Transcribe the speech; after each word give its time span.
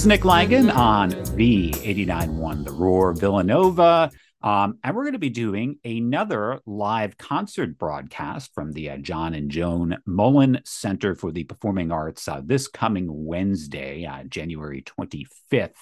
Is 0.00 0.06
Nick 0.06 0.24
Langan 0.24 0.70
on 0.70 1.10
V89.1 1.10 2.64
The 2.64 2.72
Roar 2.72 3.12
Villanova. 3.12 4.10
Um, 4.42 4.78
and 4.82 4.96
we're 4.96 5.02
going 5.02 5.12
to 5.12 5.18
be 5.18 5.28
doing 5.28 5.78
another 5.84 6.58
live 6.64 7.18
concert 7.18 7.76
broadcast 7.76 8.54
from 8.54 8.72
the 8.72 8.88
uh, 8.88 8.96
John 8.96 9.34
and 9.34 9.50
Joan 9.50 9.98
Mullen 10.06 10.62
Center 10.64 11.14
for 11.14 11.32
the 11.32 11.44
Performing 11.44 11.92
Arts 11.92 12.26
uh, 12.28 12.40
this 12.42 12.66
coming 12.66 13.08
Wednesday, 13.26 14.06
uh, 14.06 14.24
January 14.24 14.82
25th. 14.82 15.76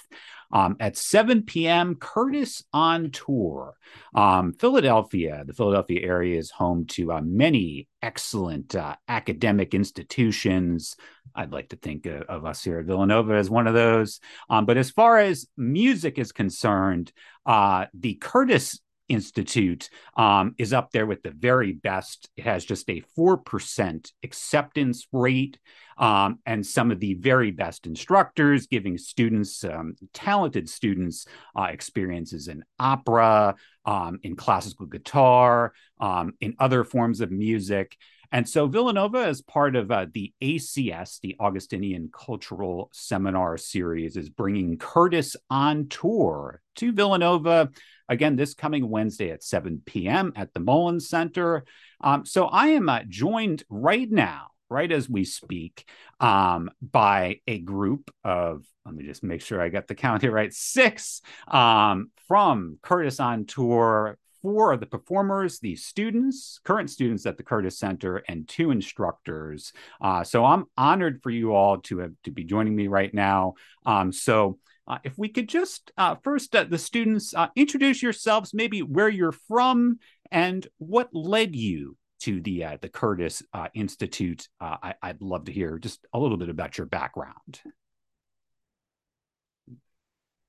Um, 0.51 0.77
at 0.81 0.97
7 0.97 1.43
p.m., 1.43 1.97
Curtis 1.97 2.65
on 2.73 3.11
tour. 3.11 3.75
Um, 4.15 4.53
Philadelphia, 4.55 5.45
the 5.47 5.53
Philadelphia 5.53 6.01
area 6.03 6.39
is 6.39 6.51
home 6.51 6.87
to 6.87 7.13
uh, 7.13 7.21
many 7.21 7.87
excellent 8.01 8.75
uh, 8.75 8.97
academic 9.09 9.75
institutions. 9.75 10.97
I'd 11.35 11.53
like 11.53 11.69
to 11.71 11.77
think 11.77 12.07
of, 12.07 12.23
of, 12.23 12.45
us 12.45 12.65
here 12.65 12.79
at 12.79 12.87
Villanova 12.87 13.35
as 13.35 13.51
one 13.51 13.67
of 13.67 13.75
those. 13.75 14.21
Um, 14.49 14.65
but 14.65 14.77
as 14.77 14.91
far 14.91 15.19
as 15.19 15.47
music 15.57 16.19
is 16.19 16.33
concerned, 16.33 17.13
uh, 17.47 17.87
the 17.95 18.15
Curtis 18.15 18.81
Institute 19.09 19.91
um, 20.17 20.55
is 20.59 20.73
up 20.73 20.91
there 20.93 21.07
with 21.07 21.23
the 21.23 21.31
very 21.31 21.73
best. 21.73 22.29
It 22.37 22.45
has 22.45 22.65
just 22.65 22.89
a 22.91 23.03
4% 23.19 24.13
acceptance 24.23 25.07
rate 25.13 25.59
um, 25.97 26.39
and 26.47 26.65
some 26.65 26.91
of 26.91 27.01
the 27.01 27.15
very 27.15 27.51
best 27.51 27.87
instructors, 27.87 28.67
giving 28.67 28.99
students, 28.99 29.65
um, 29.65 29.95
talented 30.13 30.69
students, 30.69 31.27
uh, 31.57 31.69
experiences 31.71 32.49
in 32.49 32.63
opera, 32.79 33.57
um, 33.85 34.21
in 34.23 34.37
classical 34.37 34.87
guitar, 34.87 35.73
um, 36.01 36.35
in 36.41 36.55
other 36.59 36.85
forms 36.85 37.21
of 37.21 37.31
music. 37.31 37.97
And 38.31 38.47
so 38.47 38.67
Villanova, 38.67 39.25
as 39.25 39.41
part 39.41 39.75
of 39.75 39.91
uh, 39.91 40.07
the 40.13 40.33
ACS, 40.43 41.21
the 41.21 41.35
Augustinian 41.41 42.11
Cultural 42.13 42.91
Seminar 42.93 43.57
Series, 43.57 44.17
is 44.17 44.29
bringing 44.29 44.77
Curtis 44.77 45.35
on 45.49 45.89
tour 45.89 46.61
to 46.77 46.93
Villanova 46.93 47.71
again 48.09 48.37
this 48.37 48.55
coming 48.55 48.89
Wednesday 48.89 49.31
at 49.31 49.43
7 49.43 49.83
p.m. 49.85 50.33
at 50.37 50.53
the 50.55 50.61
Mullen 50.61 51.01
Center. 51.01 51.65
Um, 52.01 52.25
so 52.25 52.47
I 52.47 52.69
am 52.69 52.89
uh, 52.89 53.01
joined 53.09 53.65
right 53.69 54.11
now, 54.11 54.49
right 54.69 54.91
as 54.91 55.09
we 55.09 55.25
speak, 55.25 55.89
um, 56.21 56.71
by 56.81 57.41
a 57.47 57.59
group 57.59 58.11
of, 58.25 58.65
let 58.85 58.95
me 58.95 59.05
just 59.05 59.23
make 59.23 59.43
sure 59.43 59.61
I 59.61 59.69
got 59.69 59.87
the 59.87 59.95
count 59.95 60.23
here 60.23 60.33
right, 60.33 60.53
six 60.53 61.21
um, 61.49 62.11
from 62.27 62.79
Curtis 62.83 63.21
on 63.21 63.45
Tour 63.45 64.19
four 64.43 64.73
of 64.73 64.81
the 64.81 64.87
performers, 64.87 65.59
the 65.59 65.77
students, 65.77 66.61
current 66.65 66.91
students 66.91 67.27
at 67.27 67.37
the 67.37 67.43
Curtis 67.43 67.79
Center, 67.79 68.23
and 68.29 68.47
two 68.49 68.71
instructors. 68.71 69.73
Uh, 70.01 70.25
so 70.25 70.45
I'm 70.45 70.67
honored 70.77 71.23
for 71.23 71.31
you 71.31 71.55
all 71.55 71.79
to 71.83 71.99
have 71.99 72.13
to 72.25 72.31
be 72.31 72.45
joining 72.45 72.75
me 72.75 72.89
right 72.89 73.13
now. 73.13 73.55
Um, 73.85 74.13
so 74.13 74.59
uh, 74.89 74.99
if 75.05 75.19
we 75.19 75.29
could 75.29 75.49
just 75.49 75.93
uh, 75.99 76.17
first, 76.23 76.57
uh, 76.57 76.65
the 76.65 76.79
students 76.79 77.35
uh, 77.35 77.49
introduce 77.55 78.03
yourselves, 78.03 78.55
maybe 78.55 78.81
where 78.81 79.09
you're 79.09 79.33
from 79.33 79.99
and 80.31 80.67
what 80.79 81.15
led 81.15 81.55
you 81.55 81.97
to 82.21 82.41
the 82.41 82.65
uh, 82.65 82.79
the 82.81 82.89
Curtis 82.89 83.43
uh, 83.53 83.69
Institute. 83.75 84.49
I, 84.61 84.95
would 85.05 85.23
love 85.23 85.45
to 85.45 85.53
hear 85.53 85.79
just 85.79 86.07
a 86.13 86.19
little 86.19 86.39
bit 86.39 86.49
about 86.49 86.79
your 86.79 86.87
background. 86.87 87.61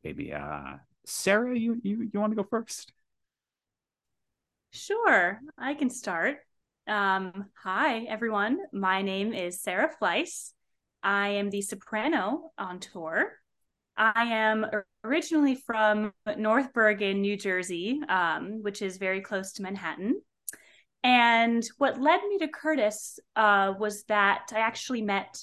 Maybe 0.04 0.34
Sarah, 1.06 1.58
you 1.58 1.80
you 1.84 2.10
you 2.14 2.20
want 2.20 2.32
to 2.32 2.42
go 2.42 2.48
first? 2.50 2.94
Sure, 4.72 5.40
I 5.58 5.74
can 5.74 5.90
start. 5.90 6.38
Um, 6.88 7.48
hi, 7.62 8.04
everyone. 8.04 8.60
My 8.72 9.02
name 9.02 9.34
is 9.34 9.62
Sarah 9.62 9.90
Fleiss. 10.02 10.54
I 11.04 11.30
am 11.30 11.50
the 11.50 11.62
soprano 11.62 12.52
on 12.58 12.80
tour. 12.80 13.39
I 14.00 14.24
am 14.24 14.66
originally 15.04 15.56
from 15.56 16.14
North 16.38 16.72
Bergen, 16.72 17.20
New 17.20 17.36
Jersey, 17.36 18.00
um, 18.08 18.64
which 18.64 18.82
is 18.82 18.96
very 18.96 19.20
close 19.20 19.52
to 19.54 19.62
Manhattan. 19.62 20.22
And 21.04 21.68
what 21.78 22.00
led 22.00 22.22
me 22.24 22.38
to 22.40 22.48
Curtis 22.48 23.20
uh, 23.36 23.74
was 23.78 24.06
that 24.06 24.52
I 24.54 24.60
actually 24.60 25.02
met 25.02 25.38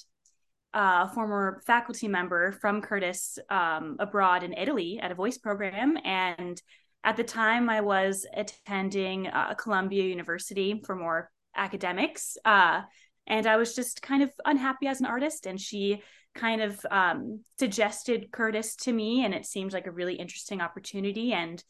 a 0.73 1.07
former 1.09 1.61
faculty 1.67 2.07
member 2.07 2.51
from 2.51 2.81
Curtis 2.81 3.37
um, 3.49 3.95
abroad 3.99 4.41
in 4.43 4.53
Italy 4.53 4.99
at 4.99 5.11
a 5.11 5.15
voice 5.15 5.37
program. 5.37 5.95
And 6.03 6.59
at 7.03 7.15
the 7.15 7.23
time, 7.23 7.69
I 7.69 7.81
was 7.81 8.25
attending 8.33 9.27
uh, 9.27 9.53
Columbia 9.53 10.03
University 10.03 10.81
for 10.83 10.95
more 10.95 11.29
academics. 11.55 12.37
Uh, 12.43 12.81
and 13.27 13.45
I 13.45 13.57
was 13.57 13.75
just 13.75 14.01
kind 14.01 14.23
of 14.23 14.31
unhappy 14.45 14.87
as 14.87 14.99
an 14.99 15.05
artist. 15.05 15.45
And 15.45 15.61
she 15.61 16.01
kind 16.37 16.61
of 16.61 16.85
um, 16.89 17.41
suggested 17.59 18.31
Curtis 18.31 18.75
to 18.77 18.93
me, 18.93 19.25
and 19.25 19.33
it 19.33 19.45
seemed 19.45 19.73
like 19.73 19.87
a 19.87 19.91
really 19.91 20.15
interesting 20.15 20.61
opportunity. 20.61 21.33
And 21.33 21.61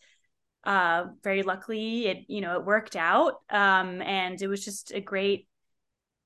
uh, 0.64 1.06
very 1.24 1.44
luckily, 1.44 2.08
it 2.08 2.18
you 2.28 2.42
know 2.42 2.60
it 2.60 2.66
worked 2.66 2.96
out, 2.96 3.36
um, 3.50 4.02
and 4.02 4.42
it 4.42 4.48
was 4.48 4.64
just 4.64 4.92
a 4.94 5.02
great 5.02 5.48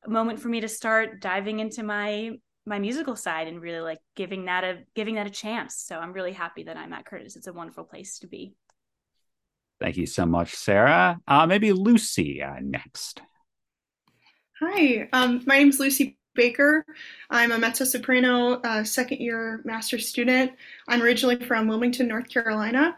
moment 0.07 0.39
for 0.39 0.49
me 0.49 0.61
to 0.61 0.67
start 0.67 1.21
diving 1.21 1.59
into 1.59 1.83
my 1.83 2.31
my 2.65 2.79
musical 2.79 3.15
side 3.15 3.47
and 3.47 3.61
really 3.61 3.81
like 3.81 3.99
giving 4.15 4.45
that 4.45 4.63
a 4.63 4.79
giving 4.95 5.15
that 5.15 5.27
a 5.27 5.31
chance. 5.31 5.75
So 5.75 5.97
I'm 5.97 6.13
really 6.13 6.33
happy 6.33 6.63
that 6.63 6.77
I'm 6.77 6.93
at 6.93 7.05
Curtis. 7.05 7.35
It's 7.35 7.47
a 7.47 7.53
wonderful 7.53 7.83
place 7.83 8.19
to 8.19 8.27
be. 8.27 8.53
Thank 9.79 9.97
you 9.97 10.05
so 10.05 10.25
much, 10.27 10.53
Sarah. 10.53 11.19
Uh, 11.27 11.47
maybe 11.47 11.73
Lucy 11.73 12.41
uh, 12.43 12.57
next. 12.61 13.21
Hi, 14.59 15.09
um, 15.11 15.41
my 15.47 15.57
name 15.57 15.69
is 15.69 15.79
Lucy 15.79 16.19
Baker. 16.35 16.85
I'm 17.29 17.51
a 17.51 17.57
mezzo 17.57 17.85
soprano 17.85 18.61
uh, 18.61 18.83
second 18.83 19.19
year 19.19 19.61
master's 19.63 20.07
student. 20.07 20.53
I'm 20.87 21.01
originally 21.01 21.37
from 21.37 21.67
Wilmington, 21.67 22.07
North 22.07 22.29
Carolina. 22.29 22.97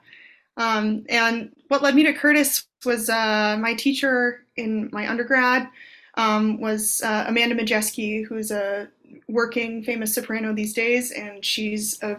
Um, 0.57 1.05
and 1.09 1.51
what 1.67 1.81
led 1.81 1.95
me 1.95 2.03
to 2.03 2.13
Curtis 2.13 2.65
was 2.85 3.09
uh, 3.09 3.57
my 3.59 3.73
teacher 3.73 4.45
in 4.55 4.89
my 4.91 5.09
undergrad 5.09 5.69
um, 6.15 6.59
was 6.59 7.01
uh, 7.03 7.25
Amanda 7.27 7.55
Majeski, 7.55 8.25
who's 8.25 8.51
a 8.51 8.87
working 9.27 9.83
famous 9.83 10.13
soprano 10.13 10.53
these 10.53 10.73
days, 10.73 11.11
and 11.11 11.43
she's 11.43 12.01
a 12.03 12.17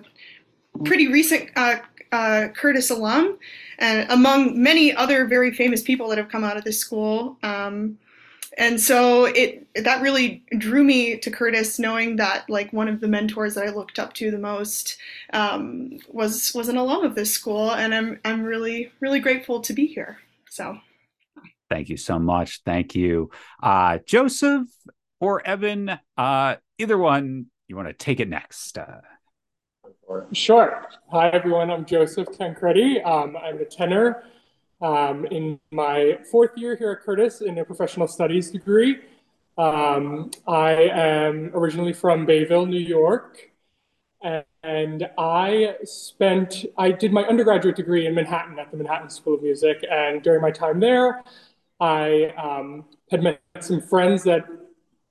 pretty 0.84 1.08
recent 1.08 1.50
uh, 1.56 1.76
uh, 2.12 2.48
Curtis 2.48 2.90
alum, 2.90 3.38
and 3.78 4.10
among 4.10 4.60
many 4.60 4.94
other 4.94 5.26
very 5.26 5.52
famous 5.52 5.82
people 5.82 6.08
that 6.08 6.18
have 6.18 6.28
come 6.28 6.44
out 6.44 6.56
of 6.56 6.64
this 6.64 6.78
school. 6.78 7.38
Um, 7.42 7.98
and 8.56 8.80
so 8.80 9.24
it 9.24 9.66
that 9.84 10.02
really 10.02 10.44
drew 10.58 10.84
me 10.84 11.16
to 11.18 11.30
Curtis, 11.30 11.78
knowing 11.78 12.16
that 12.16 12.48
like 12.48 12.72
one 12.72 12.88
of 12.88 13.00
the 13.00 13.08
mentors 13.08 13.54
that 13.54 13.66
I 13.66 13.70
looked 13.70 13.98
up 13.98 14.12
to 14.14 14.30
the 14.30 14.38
most 14.38 14.98
um, 15.32 15.98
was 16.08 16.52
was 16.54 16.68
an 16.68 16.76
alum 16.76 17.04
of 17.04 17.14
this 17.14 17.32
school, 17.32 17.72
and 17.72 17.94
I'm 17.94 18.20
I'm 18.24 18.42
really 18.42 18.92
really 19.00 19.20
grateful 19.20 19.60
to 19.62 19.72
be 19.72 19.86
here. 19.86 20.18
So, 20.50 20.78
thank 21.68 21.88
you 21.88 21.96
so 21.96 22.18
much. 22.18 22.62
Thank 22.64 22.94
you, 22.94 23.30
uh, 23.62 23.98
Joseph 24.06 24.68
or 25.20 25.46
Evan. 25.46 25.98
Uh, 26.16 26.56
either 26.78 26.98
one, 26.98 27.46
you 27.66 27.76
want 27.76 27.88
to 27.88 27.94
take 27.94 28.20
it 28.20 28.28
next. 28.28 28.78
Uh, 28.78 29.00
Sure. 30.32 30.86
Hi, 31.10 31.30
everyone. 31.30 31.70
I'm 31.70 31.86
Joseph 31.86 32.28
Tancredi. 32.28 33.02
Um, 33.02 33.36
I'm 33.36 33.58
a 33.58 33.64
tenor 33.64 34.24
um, 34.84 35.24
in 35.26 35.58
my 35.72 36.18
fourth 36.30 36.50
year 36.56 36.76
here 36.76 36.90
at 36.90 37.00
Curtis 37.00 37.40
in 37.40 37.58
a 37.58 37.64
professional 37.64 38.06
studies 38.06 38.50
degree. 38.50 39.00
Um, 39.56 40.30
I 40.46 40.72
am 40.72 41.50
originally 41.54 41.94
from 41.94 42.26
Bayville, 42.26 42.66
New 42.66 42.80
York, 42.80 43.50
and 44.62 45.08
I 45.16 45.76
spent, 45.84 46.66
I 46.76 46.90
did 46.90 47.12
my 47.12 47.22
undergraduate 47.22 47.76
degree 47.76 48.06
in 48.06 48.14
Manhattan 48.14 48.58
at 48.58 48.70
the 48.70 48.76
Manhattan 48.76 49.08
School 49.08 49.34
of 49.34 49.42
Music. 49.42 49.84
And 49.90 50.22
during 50.22 50.42
my 50.42 50.50
time 50.50 50.80
there, 50.80 51.22
I 51.80 52.32
um, 52.36 52.84
had 53.10 53.22
met 53.22 53.40
some 53.60 53.80
friends 53.80 54.22
that 54.24 54.44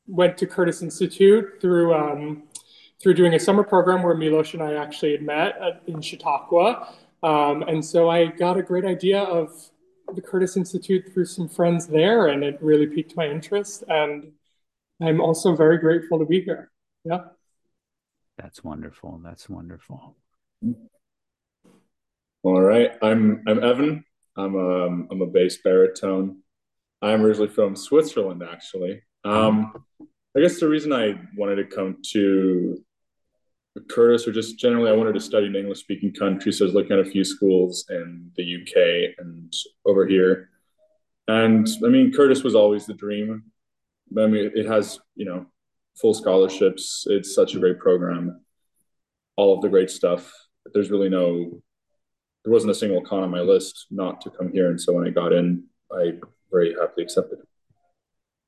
went 0.07 0.37
to 0.37 0.45
Curtis 0.45 0.81
Institute 0.81 1.59
through 1.61 1.93
um, 1.93 2.43
through 3.01 3.13
doing 3.15 3.33
a 3.33 3.39
summer 3.39 3.63
program 3.63 4.01
where 4.01 4.15
Milos 4.15 4.53
and 4.53 4.63
I 4.63 4.75
actually 4.75 5.11
had 5.11 5.21
met 5.21 5.55
in 5.87 5.99
Chautauqua. 6.01 6.93
Um, 7.23 7.63
and 7.63 7.83
so 7.83 8.09
I 8.09 8.27
got 8.27 8.57
a 8.57 8.63
great 8.63 8.85
idea 8.85 9.21
of 9.21 9.51
the 10.13 10.21
Curtis 10.21 10.57
Institute 10.57 11.11
through 11.13 11.25
some 11.25 11.47
friends 11.47 11.87
there, 11.87 12.27
and 12.27 12.43
it 12.43 12.61
really 12.61 12.87
piqued 12.87 13.15
my 13.15 13.27
interest. 13.27 13.83
And 13.87 14.33
I'm 15.01 15.21
also 15.21 15.55
very 15.55 15.77
grateful 15.77 16.19
to 16.19 16.25
be 16.25 16.41
here. 16.41 16.71
Yeah. 17.05 17.25
That's 18.37 18.63
wonderful. 18.63 19.21
That's 19.23 19.49
wonderful. 19.49 20.15
All 22.43 22.61
right. 22.61 22.91
I'm 23.01 23.43
I'm 23.47 23.63
Evan. 23.63 24.03
I'm 24.35 24.55
a 24.55 24.85
I'm 24.85 25.21
a 25.21 25.27
bass 25.27 25.57
baritone. 25.63 26.39
I'm 27.01 27.21
originally 27.21 27.49
from 27.49 27.75
Switzerland, 27.75 28.43
actually. 28.43 29.03
Um, 29.23 29.85
I 30.35 30.41
guess 30.41 30.59
the 30.59 30.67
reason 30.67 30.91
I 30.93 31.19
wanted 31.37 31.55
to 31.57 31.65
come 31.65 31.97
to 32.11 32.83
Curtis, 33.89 34.27
or 34.27 34.31
just 34.31 34.59
generally, 34.59 34.89
I 34.91 34.95
wanted 34.95 35.13
to 35.13 35.19
study 35.19 35.47
in 35.47 35.55
English 35.55 35.79
speaking 35.79 36.13
countries. 36.13 36.59
So 36.59 36.65
I 36.65 36.67
was 36.67 36.75
looking 36.75 36.93
at 36.93 37.05
a 37.05 37.09
few 37.09 37.23
schools 37.23 37.85
in 37.89 38.31
the 38.37 38.61
UK 38.61 39.15
and 39.17 39.53
over 39.85 40.05
here. 40.05 40.49
And 41.27 41.67
I 41.83 41.87
mean, 41.87 42.11
Curtis 42.11 42.43
was 42.43 42.55
always 42.55 42.85
the 42.85 42.93
dream. 42.93 43.43
I 44.17 44.27
mean, 44.27 44.51
it 44.53 44.67
has, 44.67 44.99
you 45.15 45.25
know, 45.25 45.47
full 45.99 46.13
scholarships. 46.13 47.05
It's 47.09 47.33
such 47.33 47.55
a 47.55 47.59
great 47.59 47.79
program. 47.79 48.41
all 49.35 49.53
of 49.55 49.61
the 49.61 49.69
great 49.69 49.89
stuff. 49.89 50.31
There's 50.73 50.91
really 50.91 51.09
no, 51.09 51.61
there 52.43 52.53
wasn't 52.53 52.71
a 52.71 52.75
single 52.75 53.01
con 53.01 53.23
on 53.23 53.31
my 53.31 53.41
list 53.41 53.87
not 53.91 54.21
to 54.21 54.29
come 54.29 54.51
here. 54.51 54.69
And 54.69 54.79
so 54.79 54.93
when 54.93 55.07
I 55.07 55.11
got 55.11 55.33
in, 55.33 55.63
I 55.91 56.13
very 56.51 56.75
happily 56.79 57.03
accepted. 57.03 57.39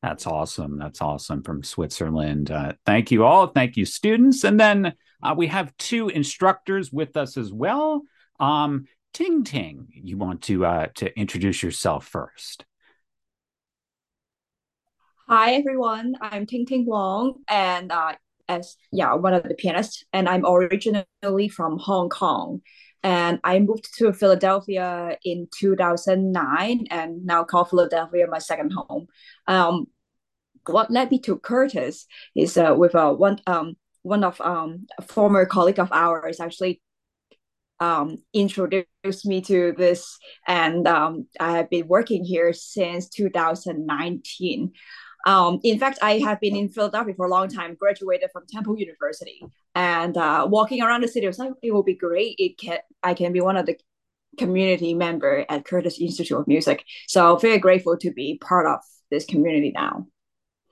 That's 0.06 0.28
awesome. 0.28 0.78
That's 0.78 1.02
awesome 1.02 1.42
from 1.42 1.64
Switzerland. 1.64 2.52
Uh, 2.52 2.74
thank 2.86 3.10
you 3.10 3.26
all. 3.26 3.48
Thank 3.48 3.76
you, 3.76 3.86
students. 3.86 4.44
And 4.44 4.60
then 4.60 4.94
uh, 5.24 5.34
we 5.36 5.48
have 5.48 5.76
two 5.78 6.10
instructors 6.10 6.92
with 6.92 7.18
us 7.18 7.38
as 7.38 7.52
well. 7.52 8.04
Um, 8.40 8.86
Ting 9.16 9.44
Ting, 9.44 9.88
you 9.90 10.16
want 10.18 10.44
to 10.44 10.64
uh, 10.64 10.88
to 10.98 11.20
introduce 11.20 11.64
yourself 11.64 12.06
first? 12.06 12.66
Hi 15.28 15.54
everyone, 15.54 16.14
I'm 16.22 16.46
Ting 16.46 16.68
Ting 16.68 16.86
Wong, 16.86 17.42
and 17.48 17.92
uh, 17.92 18.14
as 18.48 18.78
yeah 18.92 19.16
one 19.16 19.34
of 19.34 19.42
the 19.42 19.56
pianists, 19.56 20.04
and 20.14 20.30
I'm 20.30 20.46
originally 20.46 21.50
from 21.50 21.80
Hong 21.80 22.10
Kong, 22.10 22.62
and 23.02 23.40
I 23.44 23.58
moved 23.58 23.90
to 23.98 24.14
Philadelphia 24.14 25.18
in 25.24 25.48
2009, 25.58 26.86
and 26.92 27.26
now 27.26 27.44
call 27.44 27.66
Philadelphia 27.66 28.28
my 28.28 28.38
second 28.38 28.72
home. 28.72 29.08
Um, 29.48 29.88
what 30.68 30.92
led 30.92 31.12
me 31.12 31.20
to 31.20 31.38
Curtis 31.38 32.06
is 32.36 32.58
uh, 32.58 32.76
with 32.78 32.96
uh, 32.96 33.14
one 33.14 33.40
um 33.48 33.76
one 34.04 34.24
of 34.24 34.40
um 34.42 34.86
a 34.98 35.02
former 35.02 35.46
colleague 35.46 35.80
of 35.80 35.92
ours 35.92 36.40
actually 36.40 36.82
um 37.80 38.18
introduced 38.34 39.26
me 39.26 39.42
to 39.42 39.74
this 39.78 40.18
and 40.48 40.88
um 40.88 41.28
I 41.40 41.58
have 41.58 41.70
been 41.70 41.88
working 41.88 42.24
here 42.24 42.54
since 42.54 43.10
2019 43.10 44.72
um, 45.26 45.60
in 45.64 45.80
fact, 45.80 45.98
I 46.04 46.20
have 46.20 46.40
been 46.40 46.56
in 46.56 46.70
Philadelphia 46.70 47.16
for 47.16 47.26
a 47.26 47.30
long 47.30 47.48
time, 47.48 47.76
graduated 47.76 48.30
from 48.32 48.44
Temple 48.48 48.78
University, 48.78 49.42
and 49.74 50.16
uh, 50.16 50.46
walking 50.48 50.84
around 50.84 51.02
the 51.02 51.08
city, 51.08 51.26
I 51.26 51.30
was 51.30 51.40
like, 51.40 51.52
it 51.64 51.74
will 51.74 51.84
be 51.84 51.96
great. 51.96 52.36
It 52.38 52.60
can 52.60 52.78
I 53.02 53.16
can 53.16 53.34
be 53.34 53.42
one 53.42 53.58
of 53.58 53.66
the 53.66 53.76
community 54.38 54.94
member 54.94 55.46
at 55.50 55.66
Curtis 55.66 56.00
Institute 56.00 56.38
of 56.38 56.48
Music. 56.48 56.84
So 57.08 57.36
very 57.38 57.58
grateful 57.58 57.98
to 57.98 58.12
be 58.12 58.38
part 58.38 58.68
of 58.68 58.80
this 59.10 59.26
community 59.26 59.72
now. 59.74 60.06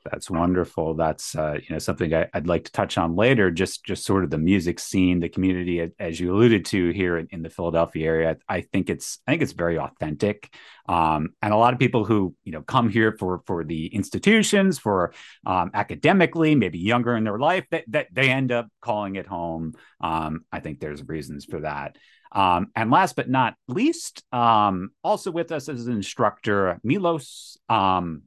That's 0.10 0.30
wonderful. 0.30 0.96
That's 0.96 1.36
uh, 1.36 1.54
you 1.54 1.68
know 1.70 1.80
something 1.80 2.14
I, 2.14 2.28
would 2.34 2.48
like 2.48 2.66
to 2.66 2.72
touch 2.72 2.98
on 2.98 3.16
later. 3.16 3.50
Just 3.50 3.86
just 3.86 4.06
sort 4.06 4.24
of 4.24 4.30
the 4.30 4.38
music 4.38 4.80
scene, 4.80 5.20
the 5.20 5.30
community, 5.30 5.92
as 5.98 6.20
you 6.20 6.34
alluded 6.34 6.66
to 6.66 6.92
here 6.92 7.18
in, 7.18 7.28
in 7.32 7.42
the 7.42 7.50
Philadelphia 7.50 8.06
area. 8.06 8.38
I 8.50 8.62
think 8.62 8.90
it's 8.90 9.20
I 9.26 9.32
think 9.32 9.42
it's 9.42 9.54
very 9.54 9.80
authentic, 9.80 10.54
um, 10.90 11.30
and 11.42 11.54
a 11.54 11.58
lot 11.58 11.74
of 11.74 11.80
people 11.80 12.04
who 12.04 12.36
you 12.44 12.52
know 12.52 12.62
come 12.62 12.90
here 12.90 13.16
for 13.18 13.42
for 13.46 13.64
the 13.64 13.88
institutions, 13.88 14.78
for 14.78 15.14
um, 15.46 15.72
academically, 15.74 16.54
maybe 16.56 16.80
younger 16.80 17.16
in 17.16 17.24
their 17.24 17.40
life, 17.40 17.66
that 17.72 17.86
that 17.88 18.08
they 18.12 18.30
end 18.30 18.52
up 18.52 18.68
calling 18.82 19.16
it 19.16 19.26
home. 19.26 19.74
Um, 20.02 20.44
I 20.52 20.60
think 20.60 20.80
there's 20.80 21.08
reasons 21.08 21.46
for 21.46 21.62
that. 21.62 21.98
Um, 22.34 22.72
and 22.76 22.90
last 22.90 23.16
but 23.16 23.30
not 23.30 23.56
least, 23.68 24.24
um, 24.34 24.90
also 25.04 25.32
with 25.32 25.52
us 25.52 25.70
as 25.70 25.86
an 25.88 25.94
instructor, 25.94 26.80
Milos. 26.84 27.58
Um, 27.70 28.24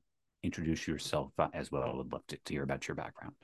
introduce 0.47 0.87
yourself 0.89 1.33
uh, 1.39 1.49
as 1.53 1.71
well. 1.71 1.83
I 1.83 1.95
would 1.95 2.13
love 2.13 2.27
to, 2.29 2.37
to 2.37 2.53
hear 2.53 2.63
about 2.63 2.89
your 2.89 2.95
background. 2.95 3.35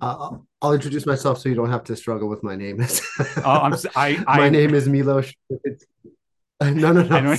Uh, 0.00 0.38
I'll 0.62 0.72
introduce 0.72 1.04
myself 1.06 1.38
so 1.38 1.48
you 1.48 1.54
don't 1.54 1.70
have 1.70 1.84
to 1.84 1.96
struggle 1.96 2.28
with 2.28 2.42
my 2.42 2.56
name. 2.56 2.80
oh, 3.44 3.60
I'm, 3.64 3.74
I, 3.94 4.24
I, 4.26 4.38
my 4.38 4.48
name 4.48 4.74
is 4.74 4.88
Milos. 4.88 5.32
no, 6.62 6.92
no, 6.92 7.02
no. 7.02 7.36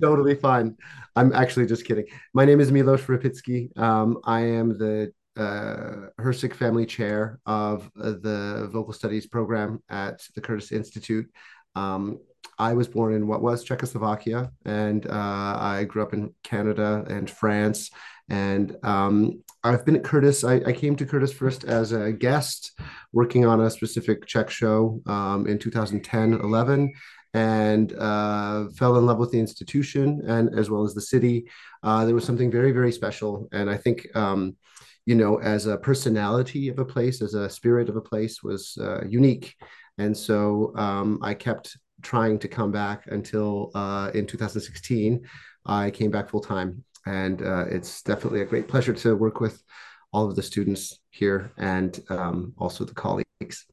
totally 0.00 0.34
fine. 0.34 0.76
I'm 1.16 1.32
actually 1.32 1.66
just 1.66 1.84
kidding. 1.84 2.06
My 2.34 2.44
name 2.44 2.60
is 2.60 2.70
Milos 2.72 3.02
Repický. 3.02 3.76
Um, 3.78 4.18
I 4.24 4.40
am 4.40 4.78
the 4.78 5.12
uh, 5.36 6.08
Hirsig 6.20 6.54
Family 6.54 6.86
Chair 6.86 7.40
of 7.46 7.90
uh, 8.00 8.12
the 8.12 8.68
Vocal 8.72 8.92
Studies 8.92 9.26
program 9.26 9.82
at 9.88 10.20
the 10.34 10.40
Curtis 10.40 10.72
Institute. 10.72 11.30
Um, 11.74 12.18
I 12.60 12.74
was 12.74 12.88
born 12.88 13.14
in 13.14 13.26
what 13.26 13.40
was 13.40 13.64
Czechoslovakia, 13.64 14.52
and 14.66 15.06
uh, 15.06 15.56
I 15.58 15.84
grew 15.88 16.02
up 16.02 16.12
in 16.12 16.34
Canada 16.44 17.04
and 17.08 17.28
France. 17.28 17.90
And 18.28 18.76
um, 18.82 19.42
I've 19.64 19.86
been 19.86 19.96
at 19.96 20.04
Curtis. 20.04 20.44
I, 20.44 20.56
I, 20.66 20.72
came 20.72 20.94
to 20.96 21.06
Curtis 21.06 21.32
first 21.32 21.64
as 21.64 21.92
a 21.92 22.12
guest, 22.12 22.78
working 23.12 23.46
on 23.46 23.62
a 23.62 23.70
specific 23.70 24.26
Czech 24.26 24.50
show 24.50 25.00
um, 25.06 25.46
in 25.46 25.58
2010 25.58 26.34
11, 26.34 26.92
and 27.32 27.94
uh, 27.94 28.68
fell 28.76 28.98
in 28.98 29.06
love 29.06 29.18
with 29.18 29.30
the 29.32 29.40
institution 29.40 30.20
and 30.28 30.54
as 30.56 30.68
well 30.68 30.84
as 30.84 30.92
the 30.92 31.00
city. 31.00 31.46
Uh, 31.82 32.04
there 32.04 32.14
was 32.14 32.24
something 32.24 32.50
very, 32.50 32.72
very 32.72 32.92
special. 32.92 33.48
And 33.52 33.70
I 33.70 33.78
think, 33.78 34.06
um, 34.14 34.56
you 35.06 35.14
know, 35.14 35.40
as 35.40 35.64
a 35.64 35.78
personality 35.78 36.68
of 36.68 36.78
a 36.78 36.84
place, 36.84 37.22
as 37.22 37.32
a 37.32 37.48
spirit 37.48 37.88
of 37.88 37.96
a 37.96 38.02
place, 38.02 38.42
was 38.42 38.76
uh, 38.78 39.00
unique. 39.08 39.56
And 39.96 40.16
so 40.16 40.72
um, 40.76 41.18
I 41.22 41.34
kept 41.34 41.76
trying 42.02 42.38
to 42.38 42.48
come 42.48 42.70
back 42.70 43.06
until 43.06 43.70
uh, 43.74 44.10
in 44.14 44.26
2016, 44.26 45.26
I 45.66 45.90
came 45.90 46.10
back 46.10 46.28
full 46.28 46.40
time. 46.40 46.84
And 47.06 47.42
uh, 47.42 47.64
it's 47.68 48.02
definitely 48.02 48.42
a 48.42 48.46
great 48.46 48.68
pleasure 48.68 48.92
to 48.92 49.16
work 49.16 49.40
with 49.40 49.62
all 50.12 50.28
of 50.28 50.36
the 50.36 50.42
students 50.42 51.00
here 51.10 51.52
and 51.56 51.98
um, 52.10 52.52
also 52.58 52.84
the 52.84 52.94
colleagues. 52.94 53.66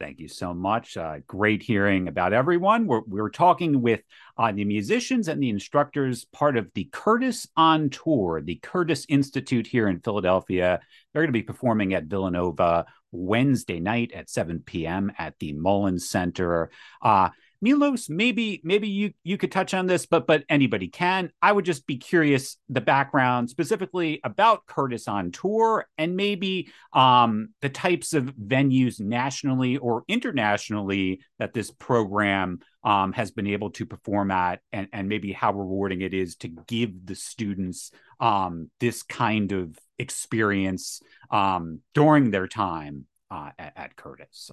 Thank 0.00 0.18
you 0.18 0.28
so 0.28 0.54
much. 0.54 0.96
Uh, 0.96 1.18
great 1.26 1.62
hearing 1.62 2.08
about 2.08 2.32
everyone. 2.32 2.86
We're, 2.86 3.02
we're 3.06 3.28
talking 3.28 3.82
with 3.82 4.00
uh, 4.38 4.50
the 4.50 4.64
musicians 4.64 5.28
and 5.28 5.42
the 5.42 5.50
instructors, 5.50 6.24
part 6.24 6.56
of 6.56 6.70
the 6.74 6.88
Curtis 6.90 7.46
on 7.54 7.90
Tour, 7.90 8.40
the 8.40 8.58
Curtis 8.62 9.04
Institute 9.10 9.66
here 9.66 9.88
in 9.88 10.00
Philadelphia. 10.00 10.80
They're 11.12 11.22
going 11.22 11.28
to 11.28 11.38
be 11.38 11.42
performing 11.42 11.92
at 11.92 12.04
Villanova 12.04 12.86
Wednesday 13.12 13.78
night 13.78 14.12
at 14.14 14.30
7 14.30 14.62
p.m. 14.64 15.12
at 15.18 15.38
the 15.38 15.52
Mullins 15.52 16.08
Center. 16.08 16.70
Uh, 17.02 17.28
Milos, 17.62 18.08
maybe 18.08 18.60
maybe 18.64 18.88
you 18.88 19.12
you 19.22 19.36
could 19.36 19.52
touch 19.52 19.74
on 19.74 19.86
this, 19.86 20.06
but 20.06 20.26
but 20.26 20.44
anybody 20.48 20.88
can. 20.88 21.30
I 21.42 21.52
would 21.52 21.64
just 21.66 21.86
be 21.86 21.98
curious 21.98 22.56
the 22.68 22.80
background 22.80 23.50
specifically 23.50 24.20
about 24.24 24.66
Curtis 24.66 25.08
on 25.08 25.30
tour 25.30 25.86
and 25.98 26.16
maybe 26.16 26.70
um, 26.92 27.50
the 27.60 27.68
types 27.68 28.14
of 28.14 28.34
venues 28.36 28.98
nationally 28.98 29.76
or 29.76 30.04
internationally 30.08 31.20
that 31.38 31.52
this 31.52 31.70
program 31.70 32.60
um, 32.82 33.12
has 33.12 33.30
been 33.30 33.46
able 33.46 33.70
to 33.72 33.84
perform 33.84 34.30
at, 34.30 34.60
and 34.72 34.88
and 34.92 35.08
maybe 35.08 35.32
how 35.32 35.52
rewarding 35.52 36.00
it 36.00 36.14
is 36.14 36.36
to 36.36 36.48
give 36.48 37.04
the 37.04 37.14
students 37.14 37.90
um, 38.20 38.70
this 38.80 39.02
kind 39.02 39.52
of 39.52 39.78
experience 39.98 41.02
um, 41.30 41.80
during 41.92 42.30
their 42.30 42.48
time 42.48 43.04
uh, 43.30 43.50
at, 43.58 43.72
at 43.76 43.96
Curtis. 43.96 44.50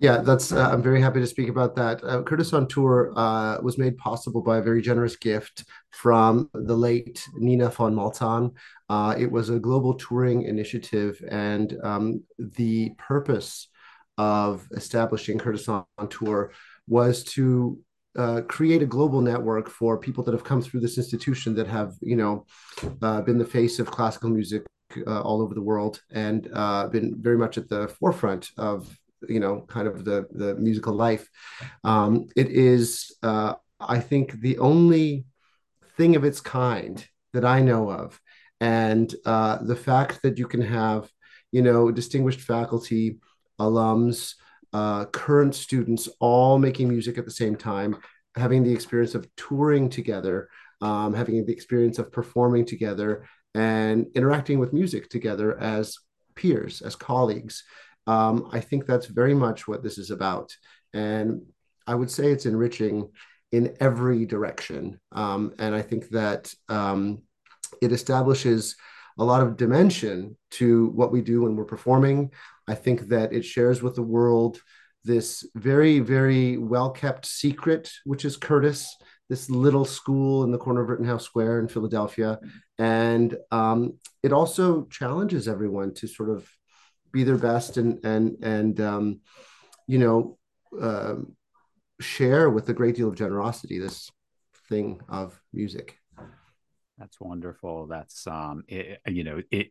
Yeah, 0.00 0.18
that's. 0.18 0.50
Uh, 0.52 0.68
I'm 0.70 0.82
very 0.82 1.00
happy 1.00 1.20
to 1.20 1.26
speak 1.26 1.48
about 1.48 1.76
that. 1.76 2.02
Uh, 2.02 2.22
Curtis 2.22 2.52
on 2.52 2.66
Tour 2.66 3.12
uh, 3.16 3.58
was 3.62 3.78
made 3.78 3.96
possible 3.96 4.42
by 4.42 4.58
a 4.58 4.62
very 4.62 4.82
generous 4.82 5.16
gift 5.16 5.64
from 5.92 6.50
the 6.52 6.74
late 6.74 7.24
Nina 7.34 7.70
von 7.70 7.94
Maltzahn. 7.94 8.52
Uh, 8.88 9.14
it 9.16 9.30
was 9.30 9.50
a 9.50 9.58
global 9.58 9.94
touring 9.94 10.42
initiative, 10.42 11.22
and 11.28 11.76
um, 11.84 12.22
the 12.38 12.90
purpose 12.98 13.68
of 14.18 14.66
establishing 14.72 15.38
Curtis 15.38 15.68
on, 15.68 15.84
on 15.96 16.08
Tour 16.08 16.52
was 16.88 17.24
to 17.24 17.78
uh, 18.16 18.42
create 18.42 18.82
a 18.82 18.86
global 18.86 19.20
network 19.20 19.68
for 19.68 19.98
people 19.98 20.22
that 20.24 20.32
have 20.32 20.44
come 20.44 20.62
through 20.62 20.80
this 20.80 20.98
institution 20.98 21.54
that 21.54 21.66
have, 21.66 21.94
you 22.00 22.16
know, 22.16 22.46
uh, 23.02 23.20
been 23.22 23.38
the 23.38 23.44
face 23.44 23.78
of 23.78 23.90
classical 23.90 24.30
music 24.30 24.64
uh, 25.06 25.20
all 25.22 25.42
over 25.42 25.54
the 25.54 25.62
world 25.62 26.00
and 26.12 26.48
uh, 26.52 26.86
been 26.88 27.14
very 27.20 27.36
much 27.38 27.58
at 27.58 27.68
the 27.68 27.88
forefront 27.88 28.50
of 28.56 28.96
you 29.28 29.40
know 29.40 29.62
kind 29.68 29.88
of 29.88 30.04
the 30.04 30.26
the 30.32 30.54
musical 30.56 30.94
life. 30.94 31.28
Um, 31.82 32.28
it 32.36 32.48
is 32.48 33.14
uh, 33.22 33.54
i 33.80 34.00
think 34.00 34.40
the 34.40 34.58
only 34.58 35.26
thing 35.96 36.16
of 36.16 36.24
its 36.24 36.40
kind 36.40 37.06
that 37.32 37.44
i 37.44 37.60
know 37.60 37.90
of 37.90 38.20
and 38.60 39.14
uh, 39.26 39.58
the 39.62 39.76
fact 39.76 40.22
that 40.22 40.38
you 40.38 40.46
can 40.46 40.62
have 40.62 41.10
you 41.52 41.62
know 41.62 41.90
distinguished 41.90 42.40
faculty 42.40 43.18
alums 43.60 44.34
uh, 44.72 45.04
current 45.06 45.54
students 45.54 46.08
all 46.18 46.58
making 46.58 46.88
music 46.88 47.18
at 47.18 47.24
the 47.24 47.30
same 47.30 47.56
time 47.56 47.96
having 48.36 48.64
the 48.64 48.72
experience 48.72 49.14
of 49.14 49.28
touring 49.36 49.88
together 49.88 50.48
um, 50.80 51.14
having 51.14 51.44
the 51.46 51.52
experience 51.52 51.98
of 51.98 52.12
performing 52.12 52.64
together 52.64 53.26
and 53.54 54.06
interacting 54.14 54.58
with 54.58 54.72
music 54.72 55.08
together 55.08 55.58
as 55.60 55.98
peers 56.34 56.82
as 56.82 56.96
colleagues 56.96 57.62
um, 58.06 58.48
I 58.52 58.60
think 58.60 58.86
that's 58.86 59.06
very 59.06 59.34
much 59.34 59.66
what 59.66 59.82
this 59.82 59.98
is 59.98 60.10
about. 60.10 60.56
And 60.92 61.42
I 61.86 61.94
would 61.94 62.10
say 62.10 62.30
it's 62.30 62.46
enriching 62.46 63.10
in 63.52 63.76
every 63.80 64.26
direction. 64.26 65.00
Um, 65.12 65.54
and 65.58 65.74
I 65.74 65.82
think 65.82 66.08
that 66.10 66.52
um, 66.68 67.22
it 67.80 67.92
establishes 67.92 68.76
a 69.18 69.24
lot 69.24 69.42
of 69.42 69.56
dimension 69.56 70.36
to 70.50 70.88
what 70.88 71.12
we 71.12 71.20
do 71.20 71.42
when 71.42 71.56
we're 71.56 71.64
performing. 71.64 72.32
I 72.66 72.74
think 72.74 73.08
that 73.08 73.32
it 73.32 73.44
shares 73.44 73.82
with 73.82 73.94
the 73.94 74.02
world 74.02 74.60
this 75.04 75.46
very, 75.54 76.00
very 76.00 76.56
well 76.56 76.90
kept 76.90 77.26
secret, 77.26 77.92
which 78.04 78.24
is 78.24 78.36
Curtis, 78.36 78.96
this 79.28 79.50
little 79.50 79.84
school 79.84 80.44
in 80.44 80.50
the 80.50 80.58
corner 80.58 80.82
of 80.82 80.88
Rittenhouse 80.88 81.24
Square 81.24 81.60
in 81.60 81.68
Philadelphia. 81.68 82.40
And 82.78 83.36
um, 83.50 83.98
it 84.22 84.32
also 84.32 84.84
challenges 84.84 85.46
everyone 85.46 85.94
to 85.94 86.08
sort 86.08 86.30
of 86.30 86.50
be 87.14 87.24
their 87.24 87.38
best 87.38 87.78
and 87.78 88.04
and 88.04 88.36
and 88.42 88.80
um, 88.80 89.20
you 89.86 89.98
know 89.98 90.36
uh, 90.78 91.14
share 92.00 92.50
with 92.50 92.68
a 92.68 92.74
great 92.74 92.96
deal 92.96 93.08
of 93.08 93.14
generosity 93.14 93.78
this 93.78 94.10
thing 94.68 95.00
of 95.08 95.40
music. 95.52 95.98
That's 96.98 97.20
wonderful. 97.20 97.86
That's 97.86 98.26
um, 98.26 98.64
it, 98.68 99.00
you 99.06 99.24
know, 99.24 99.40
it 99.50 99.68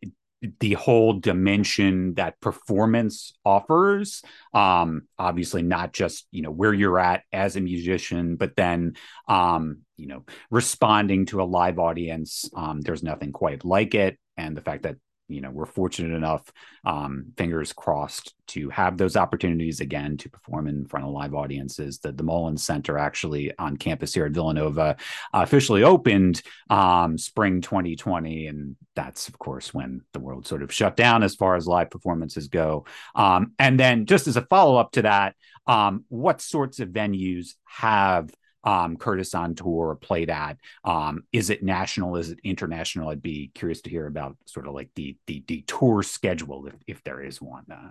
the 0.60 0.74
whole 0.74 1.14
dimension 1.14 2.12
that 2.14 2.38
performance 2.38 3.32
offers 3.46 4.22
um 4.52 5.02
obviously 5.18 5.62
not 5.62 5.94
just 5.94 6.26
you 6.32 6.42
know 6.42 6.50
where 6.50 6.74
you're 6.74 6.98
at 6.98 7.22
as 7.32 7.56
a 7.56 7.62
musician 7.62 8.36
but 8.36 8.54
then 8.54 8.92
um 9.26 9.78
you 9.96 10.06
know 10.06 10.22
responding 10.50 11.24
to 11.24 11.40
a 11.40 11.44
live 11.44 11.78
audience 11.78 12.50
um 12.54 12.82
there's 12.82 13.02
nothing 13.02 13.32
quite 13.32 13.64
like 13.64 13.94
it 13.94 14.18
and 14.36 14.54
the 14.54 14.60
fact 14.60 14.82
that 14.82 14.96
you 15.28 15.40
know 15.40 15.50
we're 15.50 15.66
fortunate 15.66 16.14
enough 16.14 16.52
um, 16.84 17.26
fingers 17.36 17.72
crossed 17.72 18.34
to 18.46 18.68
have 18.70 18.98
those 18.98 19.16
opportunities 19.16 19.80
again 19.80 20.16
to 20.18 20.28
perform 20.28 20.68
in 20.68 20.84
front 20.84 21.06
of 21.06 21.12
live 21.12 21.34
audiences. 21.34 21.98
The, 21.98 22.12
the 22.12 22.22
mullins 22.22 22.62
center 22.62 22.98
actually 22.98 23.56
on 23.58 23.76
campus 23.76 24.12
here 24.12 24.26
at 24.26 24.32
villanova 24.32 24.96
officially 25.32 25.82
opened 25.82 26.42
um, 26.68 27.16
spring 27.16 27.60
2020 27.60 28.46
and 28.48 28.76
that's 28.94 29.28
of 29.28 29.38
course 29.38 29.72
when 29.72 30.02
the 30.12 30.20
world 30.20 30.46
sort 30.46 30.62
of 30.62 30.72
shut 30.72 30.96
down 30.96 31.22
as 31.22 31.34
far 31.34 31.56
as 31.56 31.66
live 31.66 31.90
performances 31.90 32.48
go. 32.48 32.84
Um, 33.14 33.52
and 33.58 33.80
then 33.80 34.06
just 34.06 34.26
as 34.26 34.36
a 34.36 34.42
follow-up 34.42 34.92
to 34.92 35.02
that 35.02 35.34
um, 35.66 36.04
what 36.08 36.40
sorts 36.40 36.80
of 36.80 36.90
venues 36.90 37.54
have 37.64 38.30
um, 38.64 38.96
Curtis 38.96 39.34
on 39.34 39.54
tour 39.54 39.96
played 40.00 40.30
at? 40.30 40.58
Um, 40.84 41.24
is 41.32 41.50
it 41.50 41.62
national? 41.62 42.16
Is 42.16 42.30
it 42.30 42.40
international? 42.42 43.10
I'd 43.10 43.22
be 43.22 43.50
curious 43.54 43.82
to 43.82 43.90
hear 43.90 44.06
about 44.06 44.36
sort 44.46 44.66
of 44.66 44.74
like 44.74 44.90
the 44.94 45.16
the, 45.26 45.44
the 45.46 45.62
tour 45.66 46.02
schedule 46.02 46.66
if, 46.66 46.74
if 46.86 47.04
there 47.04 47.22
is 47.22 47.40
one. 47.40 47.64
Uh, 47.70 47.90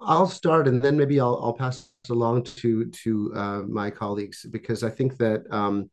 I'll 0.00 0.28
start 0.28 0.68
and 0.68 0.80
then 0.80 0.96
maybe 0.96 1.20
I'll, 1.20 1.40
I'll 1.42 1.54
pass 1.54 1.90
along 2.10 2.44
to 2.44 2.86
to 2.86 3.32
uh, 3.34 3.62
my 3.62 3.90
colleagues 3.90 4.46
because 4.50 4.82
I 4.82 4.90
think 4.90 5.16
that 5.18 5.44
um, 5.50 5.90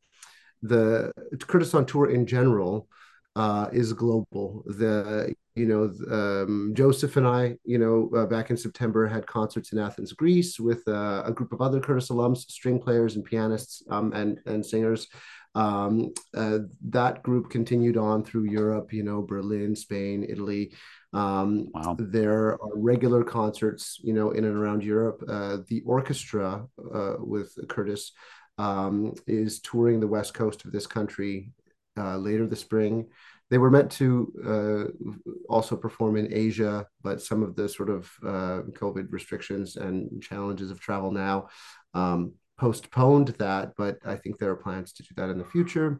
the 0.61 1.11
Curtis 1.47 1.73
on 1.73 1.85
tour 1.85 2.09
in 2.09 2.25
general 2.25 2.87
uh, 3.35 3.67
is 3.71 3.93
global. 3.93 4.63
The 4.65 5.33
you 5.55 5.67
know 5.67 5.83
um, 6.11 6.73
Joseph 6.75 7.17
and 7.17 7.27
I, 7.27 7.57
you 7.63 7.77
know, 7.77 8.09
uh, 8.15 8.25
back 8.25 8.49
in 8.49 8.57
September 8.57 9.07
had 9.07 9.25
concerts 9.27 9.71
in 9.71 9.79
Athens, 9.79 10.13
Greece, 10.13 10.59
with 10.59 10.87
uh, 10.87 11.23
a 11.25 11.31
group 11.31 11.53
of 11.53 11.61
other 11.61 11.79
Curtis 11.79 12.09
alums, 12.09 12.39
string 12.49 12.79
players 12.79 13.15
and 13.15 13.25
pianists 13.25 13.83
um, 13.89 14.13
and 14.13 14.39
and 14.45 14.65
singers. 14.65 15.07
Um, 15.55 16.13
uh, 16.35 16.59
that 16.89 17.21
group 17.21 17.51
continued 17.51 17.95
on 17.95 18.23
through 18.23 18.45
Europe, 18.45 18.91
you 18.91 19.03
know, 19.03 19.21
Berlin, 19.21 19.75
Spain, 19.75 20.25
Italy. 20.27 20.73
Um, 21.13 21.67
wow. 21.73 21.95
There 21.99 22.53
are 22.53 22.59
regular 22.73 23.23
concerts, 23.23 23.99
you 24.03 24.13
know, 24.13 24.31
in 24.31 24.45
and 24.45 24.57
around 24.57 24.83
Europe. 24.83 25.23
Uh, 25.27 25.57
the 25.67 25.83
orchestra 25.85 26.65
uh, 26.93 27.13
with 27.19 27.55
Curtis 27.69 28.13
um, 28.57 29.13
is 29.27 29.59
touring 29.61 29.99
the 29.99 30.07
west 30.07 30.33
coast 30.33 30.65
of 30.65 30.71
this 30.71 30.87
country 30.87 31.51
uh, 31.97 32.17
later 32.17 32.47
this 32.47 32.61
spring. 32.61 33.07
They 33.49 33.57
were 33.57 33.69
meant 33.69 33.91
to 33.93 34.33
uh, 34.45 35.29
also 35.47 35.75
perform 35.75 36.17
in 36.17 36.33
Asia, 36.33 36.87
but 37.01 37.21
some 37.21 37.43
of 37.43 37.55
the 37.55 37.69
sort 37.69 37.89
of 37.89 38.11
uh, 38.25 38.61
COVID 38.71 39.07
restrictions 39.11 39.75
and 39.75 40.21
challenges 40.21 40.71
of 40.71 40.79
travel 40.79 41.11
now 41.11 41.49
um, 41.93 42.33
postponed 42.57 43.27
that. 43.39 43.73
But 43.77 43.99
I 44.05 44.15
think 44.15 44.37
there 44.37 44.49
are 44.49 44.55
plans 44.55 44.93
to 44.93 45.03
do 45.03 45.09
that 45.17 45.29
in 45.29 45.37
the 45.37 45.45
future. 45.45 45.99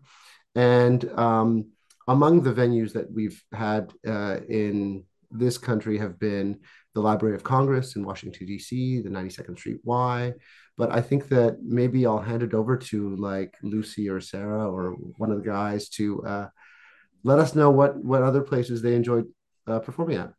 And 0.55 1.03
um, 1.11 1.67
among 2.07 2.41
the 2.41 2.53
venues 2.53 2.93
that 2.93 3.11
we've 3.11 3.41
had 3.51 3.93
uh, 4.07 4.39
in 4.49 5.03
this 5.29 5.57
country 5.57 5.97
have 5.97 6.19
been 6.19 6.59
the 6.93 7.01
Library 7.01 7.35
of 7.35 7.43
Congress 7.43 7.95
in 7.95 8.05
Washington, 8.05 8.45
D.C., 8.45 9.01
the 9.01 9.09
92nd 9.09 9.57
Street 9.57 9.79
Y, 9.83 10.33
but 10.77 10.91
I 10.91 11.01
think 11.01 11.27
that 11.29 11.59
maybe 11.61 12.05
I'll 12.05 12.19
hand 12.19 12.43
it 12.43 12.53
over 12.53 12.77
to 12.77 13.15
like 13.15 13.55
Lucy 13.61 14.09
or 14.09 14.19
Sarah 14.19 14.69
or 14.69 14.91
one 15.17 15.31
of 15.31 15.37
the 15.37 15.49
guys 15.49 15.89
to 15.89 16.23
uh, 16.25 16.47
let 17.23 17.39
us 17.39 17.55
know 17.55 17.69
what 17.69 17.97
what 18.03 18.23
other 18.23 18.41
places 18.41 18.81
they 18.81 18.95
enjoyed 18.95 19.27
uh, 19.67 19.79
performing 19.79 20.17
at. 20.17 20.33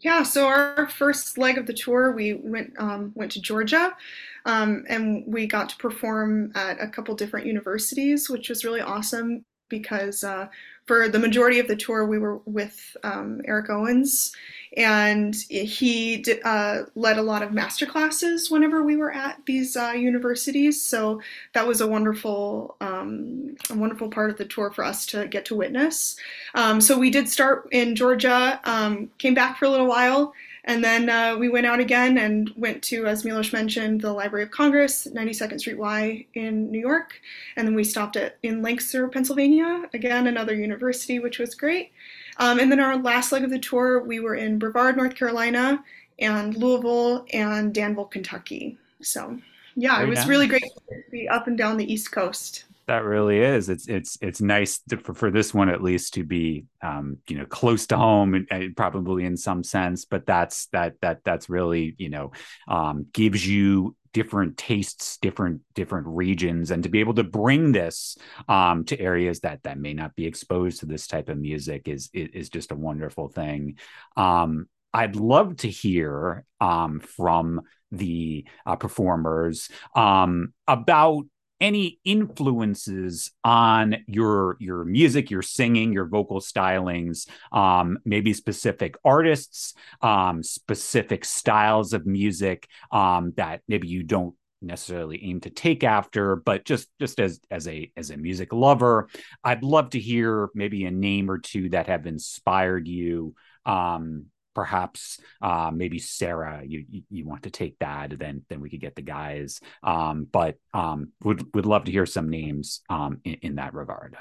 Yeah, 0.00 0.22
so 0.22 0.46
our 0.46 0.86
first 0.86 1.38
leg 1.38 1.56
of 1.56 1.66
the 1.66 1.72
tour, 1.72 2.12
we 2.12 2.34
went 2.34 2.74
um, 2.78 3.12
went 3.14 3.32
to 3.32 3.40
Georgia, 3.40 3.96
um, 4.44 4.84
and 4.88 5.24
we 5.26 5.46
got 5.46 5.70
to 5.70 5.76
perform 5.76 6.52
at 6.54 6.80
a 6.80 6.88
couple 6.88 7.14
different 7.14 7.46
universities, 7.46 8.28
which 8.28 8.50
was 8.50 8.64
really 8.64 8.82
awesome 8.82 9.44
because 9.70 10.22
uh, 10.22 10.46
for 10.86 11.08
the 11.08 11.18
majority 11.18 11.58
of 11.58 11.68
the 11.68 11.76
tour, 11.76 12.04
we 12.04 12.18
were 12.18 12.38
with 12.44 12.96
um, 13.02 13.40
Eric 13.46 13.70
Owens, 13.70 14.34
and 14.76 15.34
he 15.48 16.24
uh, 16.44 16.82
led 16.94 17.16
a 17.16 17.22
lot 17.22 17.42
of 17.42 17.52
master 17.52 17.86
classes 17.86 18.50
whenever 18.50 18.82
we 18.82 18.96
were 18.96 19.12
at 19.12 19.40
these 19.46 19.76
uh, 19.76 19.92
universities. 19.96 20.82
So 20.82 21.22
that 21.52 21.66
was 21.66 21.80
a 21.80 21.86
wonderful, 21.86 22.76
um, 22.80 23.56
a 23.70 23.74
wonderful 23.74 24.10
part 24.10 24.30
of 24.30 24.36
the 24.36 24.44
tour 24.44 24.70
for 24.70 24.84
us 24.84 25.06
to 25.06 25.26
get 25.28 25.44
to 25.46 25.54
witness. 25.54 26.16
Um, 26.54 26.80
so 26.80 26.98
we 26.98 27.10
did 27.10 27.28
start 27.28 27.68
in 27.70 27.94
Georgia, 27.94 28.60
um, 28.64 29.10
came 29.18 29.34
back 29.34 29.58
for 29.58 29.64
a 29.64 29.70
little 29.70 29.88
while. 29.88 30.34
And 30.66 30.82
then 30.82 31.10
uh, 31.10 31.36
we 31.36 31.50
went 31.50 31.66
out 31.66 31.78
again 31.78 32.16
and 32.16 32.50
went 32.56 32.82
to, 32.84 33.06
as 33.06 33.22
Milos 33.22 33.52
mentioned, 33.52 34.00
the 34.00 34.12
Library 34.12 34.44
of 34.44 34.50
Congress, 34.50 35.06
92nd 35.06 35.60
Street 35.60 35.78
Y 35.78 36.24
in 36.32 36.70
New 36.70 36.80
York. 36.80 37.20
And 37.56 37.68
then 37.68 37.74
we 37.74 37.84
stopped 37.84 38.16
at 38.16 38.38
in 38.42 38.62
Lancaster, 38.62 39.06
Pennsylvania, 39.08 39.82
again, 39.92 40.26
another 40.26 40.54
university, 40.54 41.18
which 41.18 41.38
was 41.38 41.54
great. 41.54 41.92
Um, 42.38 42.58
and 42.58 42.72
then 42.72 42.80
our 42.80 42.96
last 42.96 43.30
leg 43.30 43.44
of 43.44 43.50
the 43.50 43.58
tour, 43.58 44.02
we 44.02 44.20
were 44.20 44.34
in 44.34 44.58
Brevard, 44.58 44.96
North 44.96 45.14
Carolina, 45.14 45.84
and 46.18 46.56
Louisville 46.56 47.26
and 47.32 47.74
Danville, 47.74 48.06
Kentucky. 48.06 48.78
So, 49.02 49.38
yeah, 49.76 49.96
Very 49.96 50.06
it 50.06 50.10
was 50.10 50.18
nice. 50.20 50.28
really 50.28 50.46
great 50.46 50.62
to 50.62 51.02
be 51.10 51.28
up 51.28 51.46
and 51.46 51.58
down 51.58 51.76
the 51.76 51.92
East 51.92 52.12
Coast. 52.12 52.64
That 52.86 53.04
really 53.04 53.38
is. 53.38 53.70
It's 53.70 53.88
it's 53.88 54.18
it's 54.20 54.42
nice 54.42 54.80
to, 54.90 54.98
for 54.98 55.14
for 55.14 55.30
this 55.30 55.54
one 55.54 55.70
at 55.70 55.82
least 55.82 56.14
to 56.14 56.24
be 56.24 56.66
um, 56.82 57.16
you 57.28 57.38
know 57.38 57.46
close 57.46 57.86
to 57.86 57.96
home 57.96 58.34
and, 58.34 58.46
and, 58.50 58.76
probably 58.76 59.24
in 59.24 59.38
some 59.38 59.64
sense, 59.64 60.04
but 60.04 60.26
that's 60.26 60.66
that 60.66 60.94
that 61.00 61.20
that's 61.24 61.48
really 61.48 61.94
you 61.98 62.10
know 62.10 62.32
um, 62.68 63.06
gives 63.12 63.46
you 63.46 63.96
different 64.14 64.56
tastes 64.56 65.18
different 65.18 65.60
different 65.74 66.06
regions 66.06 66.70
and 66.70 66.84
to 66.84 66.88
be 66.88 67.00
able 67.00 67.14
to 67.14 67.24
bring 67.24 67.72
this 67.72 68.16
um, 68.48 68.84
to 68.84 68.98
areas 68.98 69.40
that 69.40 69.62
that 69.64 69.78
may 69.78 69.92
not 69.92 70.14
be 70.14 70.24
exposed 70.24 70.80
to 70.80 70.86
this 70.86 71.06
type 71.06 71.28
of 71.28 71.36
music 71.36 71.88
is 71.88 72.08
is, 72.14 72.28
is 72.32 72.48
just 72.48 72.70
a 72.70 72.76
wonderful 72.76 73.28
thing 73.28 73.76
um, 74.16 74.66
i'd 74.94 75.16
love 75.16 75.56
to 75.56 75.68
hear 75.68 76.44
um, 76.60 77.00
from 77.00 77.60
the 77.96 78.44
uh, 78.66 78.76
performers 78.76 79.68
um, 79.94 80.52
about 80.66 81.24
any 81.60 81.98
influences 82.04 83.30
on 83.44 83.96
your 84.06 84.56
your 84.58 84.84
music 84.84 85.30
your 85.30 85.42
singing 85.42 85.92
your 85.92 86.04
vocal 86.04 86.40
stylings 86.40 87.28
um, 87.52 87.96
maybe 88.04 88.32
specific 88.32 88.96
artists 89.04 89.74
um, 90.02 90.42
specific 90.42 91.24
styles 91.24 91.92
of 91.92 92.06
music 92.06 92.68
um, 92.90 93.32
that 93.36 93.62
maybe 93.68 93.88
you 93.88 94.02
don't 94.02 94.34
necessarily 94.60 95.22
aim 95.24 95.40
to 95.40 95.50
take 95.50 95.84
after 95.84 96.36
but 96.36 96.64
just 96.64 96.88
just 96.98 97.20
as 97.20 97.40
as 97.50 97.68
a 97.68 97.90
as 97.96 98.10
a 98.10 98.16
music 98.16 98.52
lover 98.52 99.08
i'd 99.44 99.62
love 99.62 99.90
to 99.90 100.00
hear 100.00 100.48
maybe 100.54 100.84
a 100.84 100.90
name 100.90 101.30
or 101.30 101.38
two 101.38 101.68
that 101.68 101.86
have 101.86 102.06
inspired 102.06 102.88
you 102.88 103.34
um 103.66 104.26
perhaps 104.54 105.20
uh, 105.42 105.70
maybe 105.74 105.98
Sarah, 105.98 106.62
you, 106.64 106.84
you 107.10 107.26
want 107.26 107.42
to 107.42 107.50
take 107.50 107.78
that, 107.80 108.18
then 108.18 108.44
then 108.48 108.60
we 108.60 108.70
could 108.70 108.80
get 108.80 108.94
the 108.94 109.02
guys. 109.02 109.60
Um, 109.82 110.26
but 110.30 110.56
um, 110.72 111.12
would 111.22 111.54
would 111.54 111.66
love 111.66 111.84
to 111.84 111.92
hear 111.92 112.06
some 112.06 112.30
names 112.30 112.80
um, 112.88 113.20
in, 113.24 113.34
in 113.42 113.54
that 113.56 113.74
regard. 113.74 114.16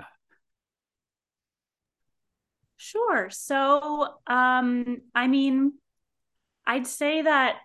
Sure. 2.78 3.30
So, 3.30 4.10
um, 4.28 5.02
I 5.16 5.28
mean, 5.28 5.74
I'd 6.68 6.88
say 6.88 7.22
that 7.22 7.60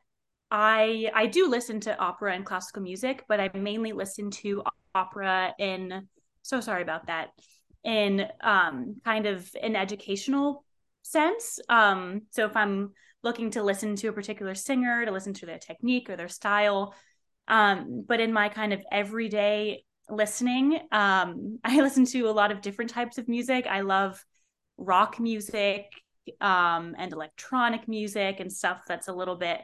I 0.51 1.11
I 1.15 1.27
do 1.27 1.49
listen 1.49 1.81
to 1.81 1.99
opera 1.99 2.35
and 2.35 2.47
classical 2.47 2.83
music, 2.83 3.25
but 3.29 3.41
I 3.41 3.51
mainly 3.53 3.93
listen 3.93 4.31
to 4.43 4.63
opera 4.95 5.55
in. 5.59 6.09
So 6.43 6.61
sorry 6.61 6.83
about 6.83 7.07
that. 7.09 7.31
In 7.85 8.27
um, 8.41 9.01
kind 9.05 9.27
of 9.27 9.49
an 9.63 9.77
educational 9.77 10.65
sense. 11.11 11.59
Um, 11.69 12.23
so 12.31 12.47
if 12.47 12.57
I'm 12.57 12.93
looking 13.23 13.51
to 13.53 13.63
listen 13.63 13.97
to 13.97 14.09
a 14.09 14.13
particular 14.13 14.55
singer, 14.55 15.05
to 15.05 15.11
listen 15.11 15.35
to 15.35 15.47
their 15.47 15.59
technique 15.59 16.09
or 16.09 16.17
their 16.17 16.29
style, 16.29 16.95
um, 17.49 18.05
but 18.07 18.21
in 18.21 18.33
my 18.33 18.49
kind 18.49 18.73
of 18.73 18.83
everyday 18.93 19.85
listening, 20.09 20.81
um, 20.93 21.59
I 21.65 21.81
listen 21.81 22.05
to 22.07 22.23
a 22.29 22.33
lot 22.33 22.53
of 22.53 22.61
different 22.61 22.91
types 22.91 23.19
of 23.19 23.29
music. 23.29 23.67
I 23.67 23.81
love 23.81 24.25
rock 24.77 25.19
music 25.19 25.87
um, 26.41 26.95
and 26.99 27.13
electronic 27.13 27.89
music 27.89 28.41
and 28.41 28.53
stuff 28.53 28.83
that's 28.87 29.09
a 29.09 29.13
little 29.13 29.37
bit 29.37 29.61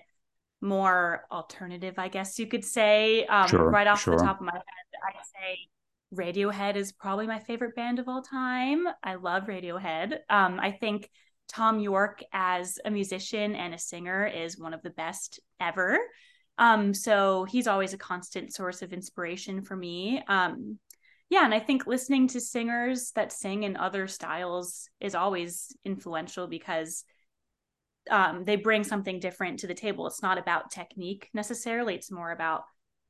more 0.60 1.26
alternative, 1.30 1.94
I 1.98 2.08
guess 2.08 2.38
you 2.38 2.46
could 2.46 2.64
say. 2.64 3.26
Um, 3.26 3.48
sure, 3.48 3.70
right 3.70 3.86
off 3.86 4.02
sure. 4.02 4.16
the 4.16 4.24
top 4.24 4.40
of 4.40 4.46
my 4.46 4.52
head, 4.52 4.62
I'd 5.06 5.26
say 5.26 5.68
Radiohead 6.14 6.76
is 6.76 6.92
probably 6.92 7.26
my 7.26 7.38
favorite 7.38 7.76
band 7.76 7.98
of 7.98 8.08
all 8.08 8.22
time. 8.22 8.86
I 9.02 9.16
love 9.16 9.44
Radiohead. 9.44 10.18
Um, 10.30 10.58
I 10.58 10.72
think 10.72 11.10
Thom 11.54 11.78
Yorke 11.78 12.22
as 12.32 12.78
a 12.84 12.90
musician 12.90 13.54
and 13.54 13.74
a 13.74 13.78
singer 13.78 14.26
is 14.26 14.58
one 14.58 14.74
of 14.74 14.82
the 14.82 14.90
best 14.90 15.38
ever. 15.60 15.98
Um, 16.58 16.94
so 16.94 17.44
he's 17.44 17.68
always 17.68 17.94
a 17.94 17.98
constant 17.98 18.52
source 18.52 18.82
of 18.82 18.92
inspiration 18.92 19.62
for 19.62 19.76
me. 19.76 20.22
Um, 20.28 20.78
yeah, 21.30 21.44
and 21.44 21.54
I 21.54 21.60
think 21.60 21.86
listening 21.86 22.28
to 22.28 22.40
singers 22.40 23.12
that 23.12 23.32
sing 23.32 23.62
in 23.62 23.76
other 23.76 24.06
styles 24.06 24.88
is 25.00 25.14
always 25.14 25.76
influential 25.84 26.46
because 26.46 27.04
um, 28.10 28.44
they 28.44 28.56
bring 28.56 28.84
something 28.84 29.20
different 29.20 29.60
to 29.60 29.66
the 29.66 29.74
table. 29.74 30.06
It's 30.06 30.22
not 30.22 30.38
about 30.38 30.70
technique 30.70 31.28
necessarily, 31.32 31.94
it's 31.94 32.10
more 32.10 32.30
about 32.30 32.64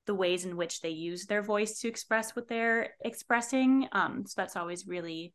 the 0.07 0.15
ways 0.15 0.45
in 0.45 0.57
which 0.57 0.81
they 0.81 0.91
use 0.91 1.25
their 1.25 1.43
voice 1.43 1.81
to 1.81 1.89
express 1.89 2.37
what 2.37 2.47
they're 2.47 2.91
expressing. 3.01 3.89
Um, 3.93 4.25
so 4.27 4.35
that's 4.37 4.57
always 4.57 4.87
really 4.87 5.33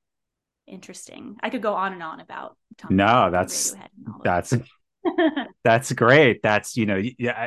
interesting. 0.70 1.38
I 1.42 1.50
could 1.50 1.62
go 1.62 1.74
on 1.74 1.94
and 1.94 2.04
on 2.04 2.20
about 2.20 2.56
Thom 2.78 2.96
no, 2.96 3.30
that's 3.32 3.76
that's 4.24 4.54
that's 5.64 5.92
great. 5.92 6.42
That's 6.42 6.78
you 6.78 6.86
know 6.86 7.02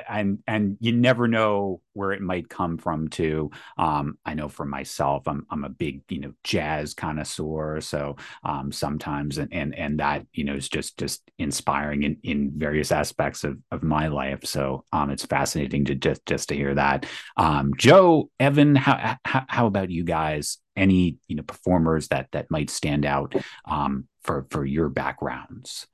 and 0.09 0.38
and 0.47 0.76
you 0.81 0.92
never 0.92 1.28
know 1.28 1.81
where 1.95 2.12
it 2.12 2.21
might 2.21 2.49
come 2.49 2.78
from 2.78 3.09
too. 3.09 3.50
Um 3.78 4.19
i 4.25 4.35
know 4.35 4.49
for 4.49 4.64
myself 4.64 5.26
i'm 5.26 5.47
i'm 5.50 5.64
a 5.64 5.69
big 5.69 6.02
you 6.09 6.21
know 6.21 6.33
jazz 6.45 6.95
connoisseur 6.95 7.81
so 7.81 8.16
um 8.45 8.73
sometimes 8.73 9.38
and 9.38 9.52
and 9.52 9.75
and 9.75 10.00
that 10.00 10.26
you 10.33 10.45
know 10.45 10.54
is 10.54 10.69
just 10.69 10.99
just 10.99 11.23
inspiring 11.38 12.02
in 12.02 12.16
in 12.23 12.52
various 12.57 12.92
aspects 12.92 13.45
of 13.45 13.59
of 13.71 13.83
my 13.83 14.09
life. 14.09 14.45
So 14.45 14.85
um 14.92 15.11
it's 15.11 15.26
fascinating 15.26 15.85
to 15.87 15.95
just 15.95 16.25
just 16.26 16.49
to 16.49 16.54
hear 16.54 16.75
that. 16.75 17.07
Um 17.37 17.73
joe 17.76 18.31
evan 18.40 18.75
how 18.75 19.16
how, 19.25 19.45
how 19.49 19.66
about 19.66 19.90
you 19.90 20.04
guys? 20.04 20.59
Any 20.76 21.19
you 21.28 21.37
know 21.37 21.42
performers 21.42 22.09
that 22.09 22.28
that 22.33 22.50
might 22.50 22.71
stand 22.71 23.04
out 23.04 23.35
um 23.66 24.09
for 24.23 24.47
for 24.50 24.64
your 24.64 24.88
backgrounds 24.88 25.87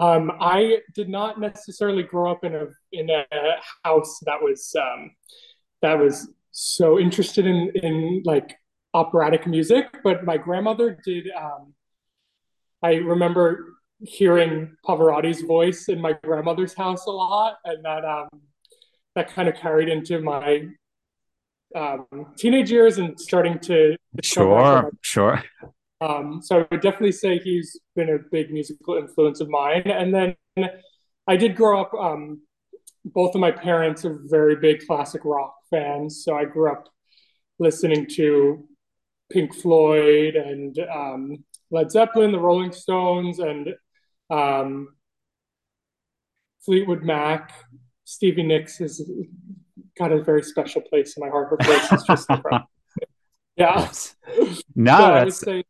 um, 0.00 0.32
I 0.40 0.78
did 0.94 1.10
not 1.10 1.38
necessarily 1.38 2.02
grow 2.02 2.30
up 2.30 2.42
in 2.42 2.54
a 2.54 2.66
in 2.90 3.10
a 3.10 3.24
house 3.84 4.18
that 4.24 4.42
was 4.42 4.74
um, 4.80 5.10
that 5.82 5.98
was 5.98 6.28
so 6.52 6.98
interested 6.98 7.46
in 7.46 7.70
in 7.74 8.22
like 8.24 8.56
operatic 8.94 9.46
music, 9.46 9.86
but 10.02 10.24
my 10.24 10.38
grandmother 10.38 10.98
did. 11.04 11.28
Um, 11.38 11.74
I 12.82 12.94
remember 12.94 13.74
hearing 14.02 14.74
Pavarotti's 14.88 15.42
voice 15.42 15.90
in 15.90 16.00
my 16.00 16.14
grandmother's 16.24 16.72
house 16.72 17.04
a 17.04 17.10
lot, 17.10 17.58
and 17.66 17.84
that 17.84 18.04
um, 18.06 18.28
that 19.14 19.28
kind 19.28 19.50
of 19.50 19.54
carried 19.56 19.90
into 19.90 20.22
my 20.22 20.66
um, 21.76 22.06
teenage 22.38 22.70
years 22.70 22.96
and 22.96 23.20
starting 23.20 23.58
to 23.60 23.96
sure, 24.22 24.90
sure. 25.02 25.42
Um, 26.00 26.40
so 26.42 26.60
I 26.60 26.66
would 26.70 26.80
definitely 26.80 27.12
say 27.12 27.38
he's 27.38 27.78
been 27.94 28.08
a 28.08 28.18
big 28.30 28.50
musical 28.50 28.96
influence 28.96 29.40
of 29.40 29.48
mine. 29.48 29.82
And 29.84 30.14
then 30.14 30.34
I 31.26 31.36
did 31.36 31.56
grow 31.56 31.80
up. 31.80 31.92
Um, 31.94 32.42
both 33.04 33.34
of 33.34 33.40
my 33.40 33.50
parents 33.50 34.04
are 34.04 34.20
very 34.24 34.56
big 34.56 34.86
classic 34.86 35.22
rock 35.24 35.54
fans, 35.70 36.22
so 36.24 36.36
I 36.36 36.44
grew 36.44 36.70
up 36.70 36.88
listening 37.58 38.06
to 38.16 38.66
Pink 39.30 39.54
Floyd 39.54 40.36
and 40.36 40.78
um, 40.92 41.44
Led 41.70 41.90
Zeppelin, 41.90 42.32
the 42.32 42.38
Rolling 42.38 42.72
Stones, 42.72 43.38
and 43.38 43.74
um, 44.28 44.88
Fleetwood 46.64 47.04
Mac. 47.04 47.52
Stevie 48.04 48.42
Nicks 48.42 48.78
has 48.78 49.00
got 49.96 50.12
a 50.12 50.22
very 50.22 50.42
special 50.42 50.82
place 50.82 51.16
in 51.16 51.20
my 51.24 51.30
heart. 51.30 51.50
Her 51.50 51.64
voice 51.64 51.92
is 51.92 52.02
just. 52.04 52.28
Yeah. 53.56 53.90
No, 54.74 54.96
so 54.96 55.06
that's 55.06 55.40
say, 55.40 55.64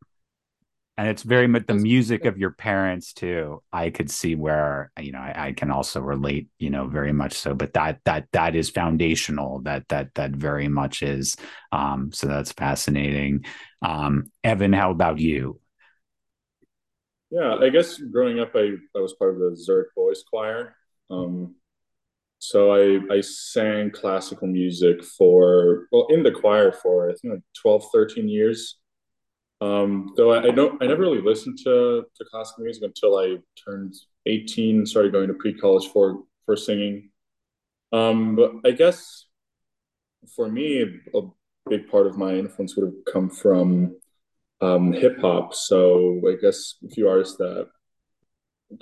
and 0.97 1.09
it's 1.09 1.23
very 1.23 1.47
much 1.47 1.67
the 1.67 1.75
music 1.75 2.27
of 2.27 2.37
your 2.37 2.51
parents 2.51 3.13
too 3.13 3.63
i 3.73 3.91
could 3.91 4.11
see 4.11 4.35
where 4.35 4.91
you 5.01 5.13
know 5.13 5.19
I, 5.19 5.47
I, 5.47 5.53
can 5.53 5.71
also 5.71 6.01
relate 6.01 6.49
you 6.59 6.71
know 6.71 6.87
very 6.87 7.13
much 7.13 7.35
so 7.35 7.55
but 7.55 7.73
that 7.73 8.01
that 8.05 8.27
that 8.33 8.55
is 8.55 8.71
foundational 8.71 9.61
that 9.63 9.89
that 9.89 10.15
that 10.15 10.33
very 10.33 10.69
much 10.69 11.03
is 11.03 11.37
um 11.73 12.13
so 12.13 12.27
that's 12.27 12.53
fascinating. 12.53 13.45
Um 13.83 14.31
evan 14.45 14.73
how 14.73 14.91
about 14.91 15.19
you? 15.19 15.61
Yeah 17.31 17.55
i 17.55 17.69
guess 17.71 17.99
growing 17.99 18.41
up 18.41 18.53
i 18.55 18.73
i 18.97 19.01
was 19.01 19.15
part 19.15 19.35
of 19.35 19.41
the 19.41 19.57
zurich 19.57 19.95
boys 19.97 20.23
choir. 20.29 20.77
Um 21.11 21.55
so 22.43 22.73
I, 22.73 23.01
I 23.13 23.21
sang 23.21 23.91
classical 23.91 24.49
music 24.49 25.05
for 25.05 25.89
well 25.93 26.07
in 26.09 26.23
the 26.23 26.31
choir 26.31 26.73
for 26.73 27.11
I 27.11 27.15
think 27.15 27.35
like 27.35 27.43
12, 27.61 27.85
13 27.93 28.29
years. 28.29 28.79
Um, 29.61 30.15
though 30.17 30.33
I, 30.33 30.49
I, 30.49 30.51
don't, 30.51 30.83
I 30.83 30.87
never 30.87 31.03
really 31.03 31.21
listened 31.21 31.59
to, 31.65 32.05
to 32.17 32.25
classical 32.31 32.65
music 32.65 32.83
until 32.83 33.19
I 33.19 33.37
turned 33.63 33.95
18, 34.27 34.87
started 34.87 35.13
going 35.13 35.29
to 35.29 35.35
pre-college 35.35 35.89
for, 35.89 36.23
for 36.47 36.57
singing. 36.57 37.11
Um, 37.93 38.37
but 38.37 38.53
I 38.65 38.71
guess 38.71 39.27
for 40.35 40.49
me, 40.49 40.83
a 41.15 41.21
big 41.69 41.89
part 41.91 42.07
of 42.07 42.17
my 42.17 42.35
influence 42.35 42.77
would 42.77 42.87
have 42.87 43.13
come 43.13 43.29
from 43.29 43.97
um, 44.61 44.93
hip 44.93 45.21
hop. 45.21 45.55
So 45.55 46.21
I 46.27 46.37
guess 46.41 46.75
a 46.85 46.89
few 46.89 47.09
artists 47.09 47.37
that 47.37 47.69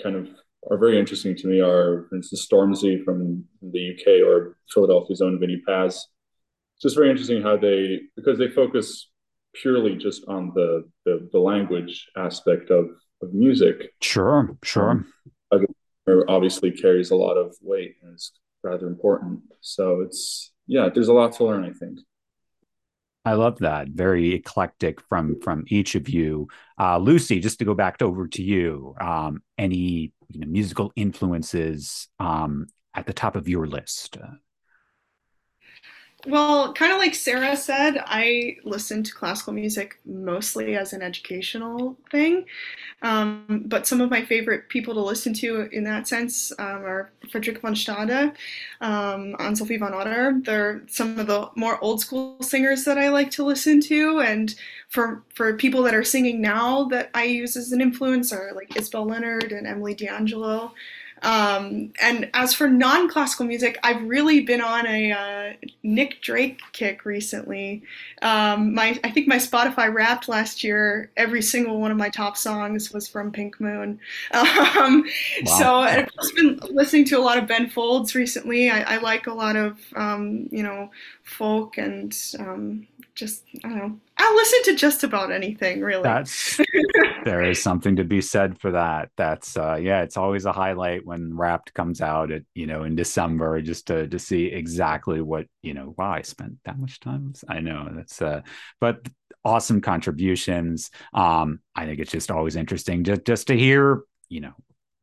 kind 0.02 0.16
of 0.16 0.28
are 0.70 0.78
very 0.78 0.98
interesting 0.98 1.36
to 1.36 1.46
me 1.46 1.60
are, 1.60 2.06
for 2.08 2.16
instance, 2.16 2.46
Stormzy 2.50 3.04
from 3.04 3.44
the 3.62 3.94
UK 3.94 4.26
or 4.26 4.56
Philadelphia's 4.72 5.20
own 5.20 5.38
Vinnie 5.40 5.62
Paz. 5.66 6.06
It's 6.74 6.82
just 6.82 6.96
very 6.96 7.10
interesting 7.10 7.42
how 7.42 7.56
they, 7.56 8.00
because 8.16 8.38
they 8.38 8.48
focus 8.48 9.08
purely 9.60 9.96
just 9.96 10.24
on 10.28 10.52
the 10.54 10.88
the, 11.04 11.28
the 11.32 11.38
language 11.38 12.08
aspect 12.16 12.70
of, 12.70 12.86
of 13.22 13.32
music. 13.32 13.92
Sure, 14.00 14.56
sure. 14.62 15.04
Um, 15.52 15.66
obviously 16.28 16.70
carries 16.70 17.10
a 17.10 17.16
lot 17.16 17.34
of 17.34 17.54
weight 17.60 17.96
and 18.02 18.14
is 18.14 18.32
rather 18.62 18.86
important. 18.86 19.40
So 19.60 20.00
it's 20.00 20.52
yeah, 20.66 20.88
there's 20.92 21.08
a 21.08 21.12
lot 21.12 21.32
to 21.34 21.44
learn, 21.44 21.64
I 21.64 21.72
think. 21.72 21.98
I 23.24 23.34
love 23.34 23.58
that. 23.58 23.88
Very 23.88 24.34
eclectic 24.34 25.00
from 25.02 25.40
from 25.40 25.64
each 25.68 25.94
of 25.94 26.08
you. 26.08 26.48
Uh, 26.78 26.98
Lucy, 26.98 27.40
just 27.40 27.58
to 27.58 27.64
go 27.64 27.74
back 27.74 28.00
over 28.00 28.26
to 28.28 28.42
you, 28.42 28.94
um, 29.00 29.42
any 29.58 30.12
you 30.28 30.40
know, 30.40 30.46
musical 30.46 30.92
influences 30.96 32.08
um, 32.18 32.66
at 32.94 33.06
the 33.06 33.12
top 33.12 33.36
of 33.36 33.48
your 33.48 33.66
list? 33.66 34.16
Uh, 34.16 34.36
well, 36.26 36.72
kind 36.72 36.92
of 36.92 36.98
like 36.98 37.14
Sarah 37.14 37.56
said, 37.56 38.02
I 38.04 38.56
listen 38.64 39.04
to 39.04 39.14
classical 39.14 39.52
music 39.52 40.00
mostly 40.04 40.74
as 40.74 40.92
an 40.92 41.00
educational 41.00 41.96
thing. 42.10 42.44
Um, 43.02 43.62
but 43.66 43.86
some 43.86 44.00
of 44.00 44.10
my 44.10 44.24
favorite 44.24 44.68
people 44.68 44.94
to 44.94 45.00
listen 45.00 45.32
to 45.34 45.68
in 45.70 45.84
that 45.84 46.08
sense 46.08 46.50
um, 46.58 46.84
are 46.84 47.12
Frederica 47.30 47.60
von 47.60 47.76
Stade, 47.76 48.32
um, 48.80 49.36
Anne-Sophie 49.38 49.76
von 49.76 49.94
Otter. 49.94 50.40
They're 50.44 50.82
some 50.88 51.20
of 51.20 51.28
the 51.28 51.50
more 51.54 51.82
old 51.84 52.00
school 52.00 52.42
singers 52.42 52.84
that 52.84 52.98
I 52.98 53.10
like 53.10 53.30
to 53.32 53.44
listen 53.44 53.80
to. 53.82 54.18
And 54.18 54.52
for, 54.88 55.22
for 55.34 55.54
people 55.54 55.84
that 55.84 55.94
are 55.94 56.02
singing 56.02 56.40
now 56.40 56.84
that 56.86 57.10
I 57.14 57.24
use 57.24 57.56
as 57.56 57.70
an 57.70 57.80
influence 57.80 58.32
are 58.32 58.50
like 58.56 58.76
Isabel 58.76 59.04
Leonard 59.04 59.52
and 59.52 59.68
Emily 59.68 59.94
D'Angelo. 59.94 60.74
Um, 61.22 61.92
and 62.00 62.30
as 62.34 62.54
for 62.54 62.68
non-classical 62.68 63.46
music, 63.46 63.78
I've 63.82 64.02
really 64.02 64.40
been 64.40 64.60
on 64.60 64.86
a 64.86 65.12
uh, 65.12 65.66
Nick 65.82 66.20
Drake 66.22 66.60
kick 66.72 67.04
recently. 67.04 67.82
Um, 68.22 68.74
my 68.74 68.98
I 69.02 69.10
think 69.10 69.26
my 69.26 69.36
Spotify 69.36 69.92
Wrapped 69.92 70.28
last 70.28 70.62
year, 70.62 71.10
every 71.16 71.42
single 71.42 71.80
one 71.80 71.90
of 71.90 71.96
my 71.96 72.08
top 72.08 72.36
songs 72.36 72.92
was 72.92 73.08
from 73.08 73.32
Pink 73.32 73.60
Moon. 73.60 73.98
Um, 74.78 75.04
wow. 75.44 75.58
So 75.58 75.74
I've 75.76 76.08
just 76.14 76.34
been 76.36 76.60
listening 76.70 77.04
to 77.06 77.18
a 77.18 77.20
lot 77.20 77.38
of 77.38 77.46
Ben 77.46 77.68
Folds 77.68 78.14
recently. 78.14 78.70
I, 78.70 78.94
I 78.94 78.98
like 78.98 79.26
a 79.26 79.32
lot 79.32 79.56
of 79.56 79.78
um, 79.96 80.48
you 80.50 80.62
know 80.62 80.90
folk 81.28 81.78
and 81.78 82.16
um, 82.38 82.86
just 83.14 83.44
I 83.64 83.68
don't 83.68 83.78
know. 83.78 84.00
I'll 84.16 84.34
listen 84.34 84.62
to 84.64 84.74
just 84.76 85.04
about 85.04 85.30
anything, 85.32 85.80
really. 85.80 86.02
That's 86.02 86.60
there 87.24 87.42
is 87.42 87.62
something 87.62 87.96
to 87.96 88.04
be 88.04 88.20
said 88.20 88.58
for 88.60 88.72
that. 88.72 89.10
That's 89.16 89.56
uh 89.56 89.76
yeah, 89.76 90.02
it's 90.02 90.16
always 90.16 90.44
a 90.44 90.52
highlight 90.52 91.04
when 91.04 91.36
Wrapped 91.36 91.74
comes 91.74 92.00
out 92.00 92.30
at 92.30 92.42
you 92.54 92.66
know 92.66 92.84
in 92.84 92.96
December 92.96 93.60
just 93.60 93.86
to 93.88 94.06
to 94.08 94.18
see 94.18 94.46
exactly 94.46 95.20
what 95.20 95.46
you 95.62 95.74
know. 95.74 95.94
Wow, 95.98 96.12
I 96.12 96.22
spent 96.22 96.58
that 96.64 96.78
much 96.78 97.00
time. 97.00 97.32
I 97.48 97.60
know 97.60 97.88
that's 97.92 98.22
uh, 98.22 98.42
but 98.80 99.06
awesome 99.44 99.80
contributions. 99.80 100.90
Um, 101.12 101.60
I 101.74 101.86
think 101.86 102.00
it's 102.00 102.12
just 102.12 102.30
always 102.30 102.56
interesting 102.56 103.04
just 103.04 103.24
just 103.24 103.46
to 103.48 103.56
hear 103.56 104.02
you 104.28 104.40
know 104.40 104.52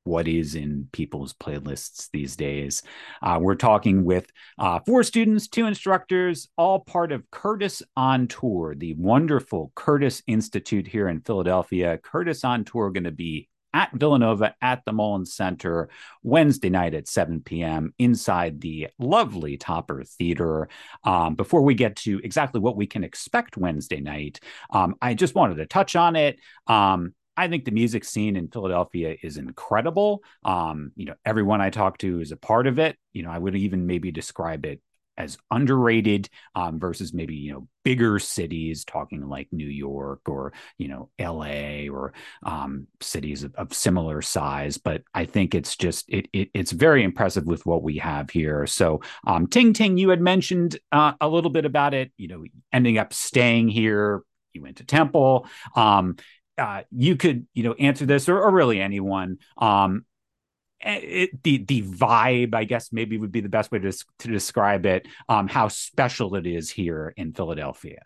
what 0.05 0.27
is 0.27 0.55
in 0.55 0.87
people's 0.91 1.33
playlists 1.33 2.09
these 2.13 2.35
days. 2.35 2.83
Uh, 3.21 3.37
we're 3.41 3.55
talking 3.55 4.05
with 4.05 4.31
uh, 4.57 4.79
four 4.85 5.03
students, 5.03 5.47
two 5.47 5.65
instructors, 5.65 6.47
all 6.57 6.79
part 6.79 7.11
of 7.11 7.29
Curtis 7.31 7.81
on 7.97 8.27
Tour, 8.27 8.75
the 8.75 8.93
wonderful 8.93 9.71
Curtis 9.75 10.21
Institute 10.27 10.87
here 10.87 11.09
in 11.09 11.21
Philadelphia. 11.21 11.97
Curtis 11.97 12.43
on 12.43 12.63
Tour 12.63 12.91
going 12.91 13.03
to 13.05 13.11
be 13.11 13.49
at 13.73 13.91
Villanova 13.93 14.55
at 14.61 14.85
the 14.85 14.93
Mullins 14.93 15.33
Center 15.33 15.89
Wednesday 16.23 16.69
night 16.69 16.93
at 16.93 17.09
7 17.09 17.41
p.m. 17.41 17.93
inside 17.99 18.61
the 18.61 18.87
lovely 18.97 19.57
Topper 19.57 20.03
Theater. 20.03 20.69
Um, 21.03 21.35
before 21.35 21.61
we 21.61 21.73
get 21.75 21.97
to 21.97 22.21
exactly 22.23 22.61
what 22.61 22.77
we 22.77 22.87
can 22.87 23.03
expect 23.03 23.57
Wednesday 23.57 23.99
night, 23.99 24.39
um, 24.69 24.95
I 25.01 25.13
just 25.13 25.35
wanted 25.35 25.55
to 25.55 25.65
touch 25.65 25.97
on 25.97 26.15
it. 26.15 26.39
Um, 26.67 27.13
I 27.37 27.47
think 27.47 27.65
the 27.65 27.71
music 27.71 28.05
scene 28.05 28.35
in 28.35 28.47
Philadelphia 28.47 29.15
is 29.21 29.37
incredible. 29.37 30.23
Um, 30.43 30.91
you 30.95 31.05
know, 31.05 31.15
everyone 31.25 31.61
I 31.61 31.69
talk 31.69 31.97
to 31.99 32.21
is 32.21 32.31
a 32.31 32.37
part 32.37 32.67
of 32.67 32.79
it. 32.79 32.97
You 33.13 33.23
know, 33.23 33.31
I 33.31 33.37
would 33.37 33.55
even 33.55 33.87
maybe 33.87 34.11
describe 34.11 34.65
it 34.65 34.81
as 35.17 35.37
underrated 35.51 36.29
um, 36.55 36.79
versus 36.79 37.13
maybe 37.13 37.35
you 37.35 37.53
know 37.53 37.67
bigger 37.83 38.19
cities 38.19 38.83
talking 38.83 39.27
like 39.27 39.47
new 39.51 39.67
york 39.67 40.27
or 40.27 40.53
you 40.77 40.87
know 40.87 41.09
la 41.19 41.87
or 41.91 42.13
um, 42.43 42.87
cities 43.01 43.43
of, 43.43 43.53
of, 43.55 43.73
similar 43.73 44.21
size 44.21 44.77
but 44.77 45.03
i 45.13 45.25
think 45.25 45.55
it's 45.55 45.75
just 45.75 46.05
it, 46.09 46.27
it, 46.33 46.49
it's 46.53 46.71
very 46.71 47.03
impressive 47.03 47.45
with 47.45 47.65
what 47.65 47.83
we 47.83 47.97
have 47.97 48.29
here 48.29 48.65
so 48.65 49.01
um, 49.27 49.47
ting 49.47 49.73
ting 49.73 49.97
you 49.97 50.09
had 50.09 50.21
mentioned 50.21 50.77
uh, 50.91 51.13
a 51.21 51.27
little 51.27 51.51
bit 51.51 51.65
about 51.65 51.93
it 51.93 52.11
you 52.17 52.27
know 52.27 52.43
ending 52.73 52.97
up 52.97 53.13
staying 53.13 53.67
here 53.67 54.21
you 54.53 54.61
went 54.61 54.77
to 54.77 54.83
temple 54.83 55.47
um, 55.75 56.15
uh, 56.57 56.83
you 56.91 57.15
could 57.15 57.47
you 57.53 57.63
know 57.63 57.73
answer 57.73 58.05
this 58.05 58.29
or, 58.29 58.41
or 58.41 58.51
really 58.51 58.79
anyone 58.79 59.37
um, 59.57 60.05
it, 60.81 61.43
the 61.43 61.63
the 61.65 61.83
vibe, 61.83 62.53
I 62.53 62.63
guess 62.63 62.91
maybe 62.91 63.17
would 63.17 63.31
be 63.31 63.41
the 63.41 63.49
best 63.49 63.71
way 63.71 63.79
to 63.79 63.91
to 63.91 64.27
describe 64.27 64.85
it. 64.85 65.07
Um, 65.29 65.47
how 65.47 65.67
special 65.67 66.35
it 66.35 66.45
is 66.45 66.69
here 66.69 67.13
in 67.17 67.33
Philadelphia. 67.33 68.01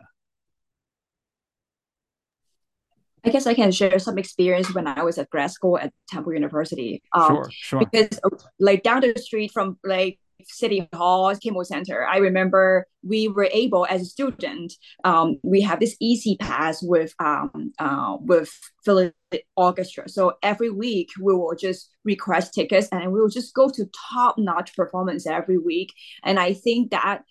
I 3.24 3.32
guess 3.32 3.46
I 3.48 3.54
can 3.54 3.72
share 3.72 4.00
some 4.00 4.18
experience 4.18 4.74
when 4.74 4.88
I 4.88 5.04
was 5.04 5.18
at 5.18 5.30
grad 5.30 5.52
school 5.52 5.78
at 5.78 5.92
Temple 6.08 6.34
University. 6.34 7.04
Um, 7.12 7.28
sure, 7.28 7.50
sure. 7.52 7.80
Because 7.80 8.20
like 8.60 8.82
down 8.84 9.02
the 9.02 9.14
street 9.22 9.52
from 9.52 9.78
like 9.84 10.20
City 10.46 10.88
Hall, 10.94 11.34
Kimmel 11.36 11.66
Center. 11.66 12.06
I 12.06 12.18
remember 12.18 12.86
we 13.04 13.28
were 13.28 13.50
able, 13.52 13.86
as 13.90 14.02
a 14.02 14.06
student, 14.06 14.74
um, 15.04 15.38
we 15.44 15.62
have 15.62 15.80
this 15.80 15.96
easy 16.00 16.38
pass 16.40 16.82
with 16.82 17.14
um, 17.20 17.72
uh, 17.80 18.18
with 18.20 18.52
Philly 18.84 19.12
Orchestra. 19.56 20.10
So 20.10 20.34
every 20.44 20.70
week 20.70 21.10
we 21.22 21.34
will 21.34 21.56
just 21.60 21.90
request 22.04 22.54
tickets 22.54 22.88
and 22.92 23.12
we 23.12 23.20
will 23.20 23.30
just 23.30 23.54
go 23.54 23.70
to 23.70 23.90
top 24.12 24.38
notch 24.38 24.76
performance 24.76 25.28
every 25.28 25.58
week. 25.58 25.94
And 26.24 26.40
I 26.40 26.54
think 26.54 26.92
that 26.92 27.22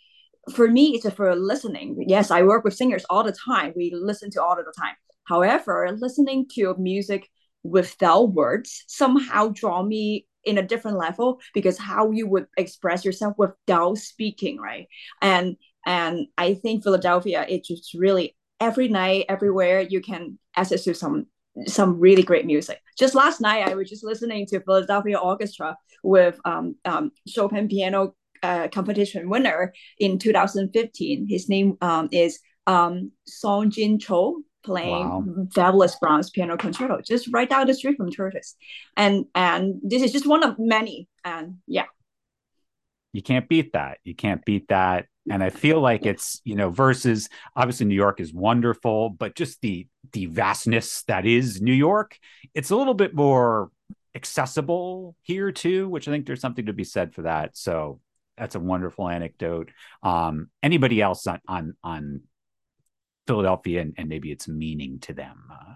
for 0.54 0.68
me, 0.68 0.94
it's 0.94 1.08
for 1.14 1.34
listening. 1.34 2.04
Yes, 2.06 2.30
I 2.30 2.42
work 2.42 2.64
with 2.64 2.74
singers 2.74 3.04
all 3.10 3.24
the 3.24 3.36
time. 3.46 3.72
We 3.76 3.92
listen 3.94 4.30
to 4.32 4.42
all 4.42 4.56
the 4.56 4.72
time. 4.78 4.94
However, 5.24 5.96
listening 6.00 6.46
to 6.54 6.74
music 6.78 7.28
without 7.62 8.32
words 8.32 8.84
somehow 8.86 9.48
draw 9.48 9.82
me 9.82 10.26
in 10.44 10.58
a 10.58 10.62
different 10.62 10.98
level 10.98 11.40
because 11.54 11.78
how 11.78 12.10
you 12.10 12.26
would 12.26 12.46
express 12.56 13.04
yourself 13.04 13.34
without 13.38 13.98
speaking 13.98 14.58
right? 14.58 14.86
And 15.20 15.56
and 15.86 16.26
i 16.36 16.54
think 16.54 16.82
philadelphia 16.82 17.44
it's 17.48 17.66
just 17.68 17.94
really 17.94 18.36
every 18.60 18.88
night 18.88 19.24
everywhere 19.28 19.80
you 19.80 20.00
can 20.00 20.38
access 20.56 20.84
to 20.84 20.94
some 20.94 21.26
some 21.66 21.98
really 21.98 22.22
great 22.22 22.46
music. 22.46 22.78
Just 22.96 23.16
last 23.16 23.40
night 23.40 23.66
i 23.66 23.74
was 23.74 23.88
just 23.88 24.04
listening 24.04 24.46
to 24.46 24.60
philadelphia 24.60 25.18
orchestra 25.18 25.76
with 26.04 26.38
um, 26.44 26.76
um 26.84 27.10
chopin 27.26 27.66
piano 27.66 28.14
uh, 28.44 28.68
competition 28.68 29.28
winner 29.28 29.72
in 29.98 30.18
2015 30.18 31.26
his 31.28 31.48
name 31.48 31.76
um, 31.80 32.08
is 32.12 32.38
um, 32.68 33.10
Seong-Jin 33.26 33.98
Cho 33.98 34.42
playing 34.68 35.08
wow. 35.08 35.24
fabulous 35.54 35.96
Brahms 35.96 36.28
piano 36.28 36.56
concerto 36.58 37.00
just 37.00 37.28
right 37.32 37.48
down 37.48 37.66
the 37.66 37.74
street 37.74 37.96
from 37.96 38.12
Curtis, 38.12 38.54
and 38.96 39.24
and 39.34 39.80
this 39.82 40.02
is 40.02 40.12
just 40.12 40.26
one 40.26 40.44
of 40.44 40.58
many. 40.58 41.08
And 41.24 41.56
yeah, 41.66 41.86
you 43.12 43.22
can't 43.22 43.48
beat 43.48 43.72
that. 43.72 43.98
You 44.04 44.14
can't 44.14 44.44
beat 44.44 44.68
that. 44.68 45.06
And 45.30 45.42
I 45.42 45.50
feel 45.50 45.80
like 45.80 46.04
it's 46.04 46.40
you 46.44 46.54
know 46.54 46.68
versus 46.68 47.28
obviously 47.56 47.86
New 47.86 47.94
York 47.94 48.20
is 48.20 48.32
wonderful, 48.32 49.10
but 49.10 49.34
just 49.34 49.60
the 49.62 49.86
the 50.12 50.26
vastness 50.26 51.02
that 51.04 51.24
is 51.26 51.62
New 51.62 51.72
York, 51.72 52.18
it's 52.54 52.70
a 52.70 52.76
little 52.76 52.94
bit 52.94 53.14
more 53.14 53.70
accessible 54.14 55.16
here 55.22 55.50
too, 55.50 55.88
which 55.88 56.08
I 56.08 56.10
think 56.10 56.26
there's 56.26 56.40
something 56.40 56.66
to 56.66 56.72
be 56.72 56.84
said 56.84 57.14
for 57.14 57.22
that. 57.22 57.56
So 57.56 58.00
that's 58.36 58.54
a 58.54 58.60
wonderful 58.60 59.08
anecdote. 59.08 59.70
Um, 60.02 60.50
anybody 60.62 61.00
else 61.00 61.26
on 61.26 61.40
on 61.48 61.76
on 61.82 62.22
Philadelphia 63.28 63.82
and, 63.82 63.94
and 63.98 64.08
maybe 64.08 64.32
its 64.32 64.48
meaning 64.48 64.98
to 65.00 65.12
them? 65.12 65.44
Uh, 65.52 65.74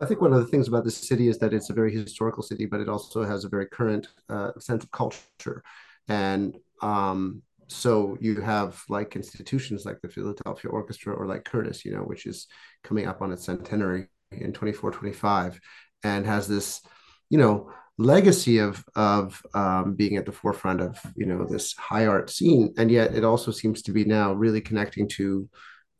I 0.00 0.06
think 0.06 0.20
one 0.20 0.32
of 0.32 0.38
the 0.38 0.46
things 0.46 0.68
about 0.68 0.84
this 0.84 0.96
city 0.96 1.26
is 1.28 1.38
that 1.38 1.52
it's 1.52 1.68
a 1.68 1.74
very 1.74 1.92
historical 1.92 2.42
city, 2.42 2.64
but 2.64 2.80
it 2.80 2.88
also 2.88 3.24
has 3.24 3.44
a 3.44 3.48
very 3.48 3.66
current 3.66 4.06
uh, 4.28 4.52
sense 4.58 4.84
of 4.84 4.90
culture. 4.92 5.62
And 6.08 6.56
um, 6.80 7.42
so 7.66 8.16
you 8.20 8.40
have 8.40 8.82
like 8.88 9.16
institutions 9.16 9.84
like 9.84 10.00
the 10.00 10.08
Philadelphia 10.08 10.70
Orchestra 10.70 11.12
or 11.12 11.26
like 11.26 11.44
Curtis, 11.44 11.84
you 11.84 11.92
know, 11.92 12.02
which 12.02 12.24
is 12.26 12.46
coming 12.84 13.06
up 13.06 13.20
on 13.20 13.32
its 13.32 13.44
centenary 13.44 14.06
in 14.30 14.52
24, 14.52 14.92
25 14.92 15.60
and 16.04 16.24
has 16.24 16.46
this, 16.46 16.82
you 17.30 17.38
know, 17.38 17.72
legacy 17.98 18.58
of 18.58 18.84
of 18.94 19.42
um, 19.54 19.94
being 19.94 20.16
at 20.16 20.26
the 20.26 20.32
forefront 20.32 20.80
of 20.80 20.98
you 21.16 21.26
know 21.26 21.44
this 21.44 21.74
high 21.74 22.06
art 22.06 22.30
scene, 22.30 22.72
and 22.78 22.90
yet 22.90 23.14
it 23.14 23.24
also 23.24 23.50
seems 23.50 23.82
to 23.82 23.92
be 23.92 24.04
now 24.04 24.32
really 24.32 24.60
connecting 24.60 25.08
to 25.08 25.48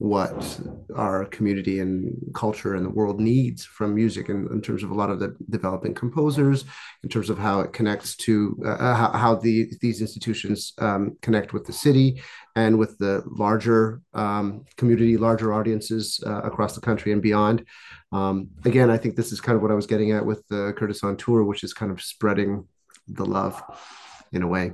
what 0.03 0.61
our 0.97 1.27
community 1.27 1.79
and 1.79 2.12
culture 2.35 2.75
and 2.75 2.85
the 2.85 2.91
world 2.91 3.21
needs 3.21 3.65
from 3.65 3.95
music 3.95 4.29
in, 4.29 4.49
in 4.51 4.61
terms 4.61 4.83
of 4.83 4.91
a 4.91 4.95
lot 4.95 5.11
of 5.11 5.21
the 5.21 5.33
developing 5.49 5.95
composers 5.95 6.65
in 7.05 7.09
terms 7.09 7.31
of 7.31 7.38
how 7.38 7.61
it 7.61 7.73
connects 7.73 8.17
to 8.17 8.61
uh, 8.65 8.71
uh, 8.71 8.95
how, 8.97 9.11
how 9.12 9.35
the, 9.37 9.71
these 9.81 10.01
institutions 10.01 10.73
um, 10.79 11.17
connect 11.23 11.53
with 11.53 11.65
the 11.67 11.73
city 11.73 12.21
and 12.57 12.77
with 12.77 12.99
the 12.99 13.23
larger 13.27 14.03
um, 14.12 14.65
community 14.77 15.17
larger 15.17 15.55
audiences 15.55 16.21
uh, 16.27 16.41
across 16.43 16.75
the 16.75 16.81
country 16.81 17.12
and 17.12 17.23
beyond. 17.23 17.65
Um, 18.11 18.49
again 18.65 18.91
i 18.91 18.99
think 18.99 19.15
this 19.15 19.33
is 19.33 19.41
kind 19.41 19.55
of 19.57 19.62
what 19.62 19.71
i 19.71 19.75
was 19.75 19.87
getting 19.87 20.11
at 20.11 20.27
with 20.27 20.47
the 20.49 20.75
curtis 20.77 21.05
on 21.05 21.17
tour 21.17 21.45
which 21.45 21.62
is 21.62 21.73
kind 21.73 21.93
of 21.93 22.03
spreading 22.03 22.67
the 23.07 23.25
love 23.25 23.62
in 24.33 24.43
a 24.43 24.49
way 24.49 24.73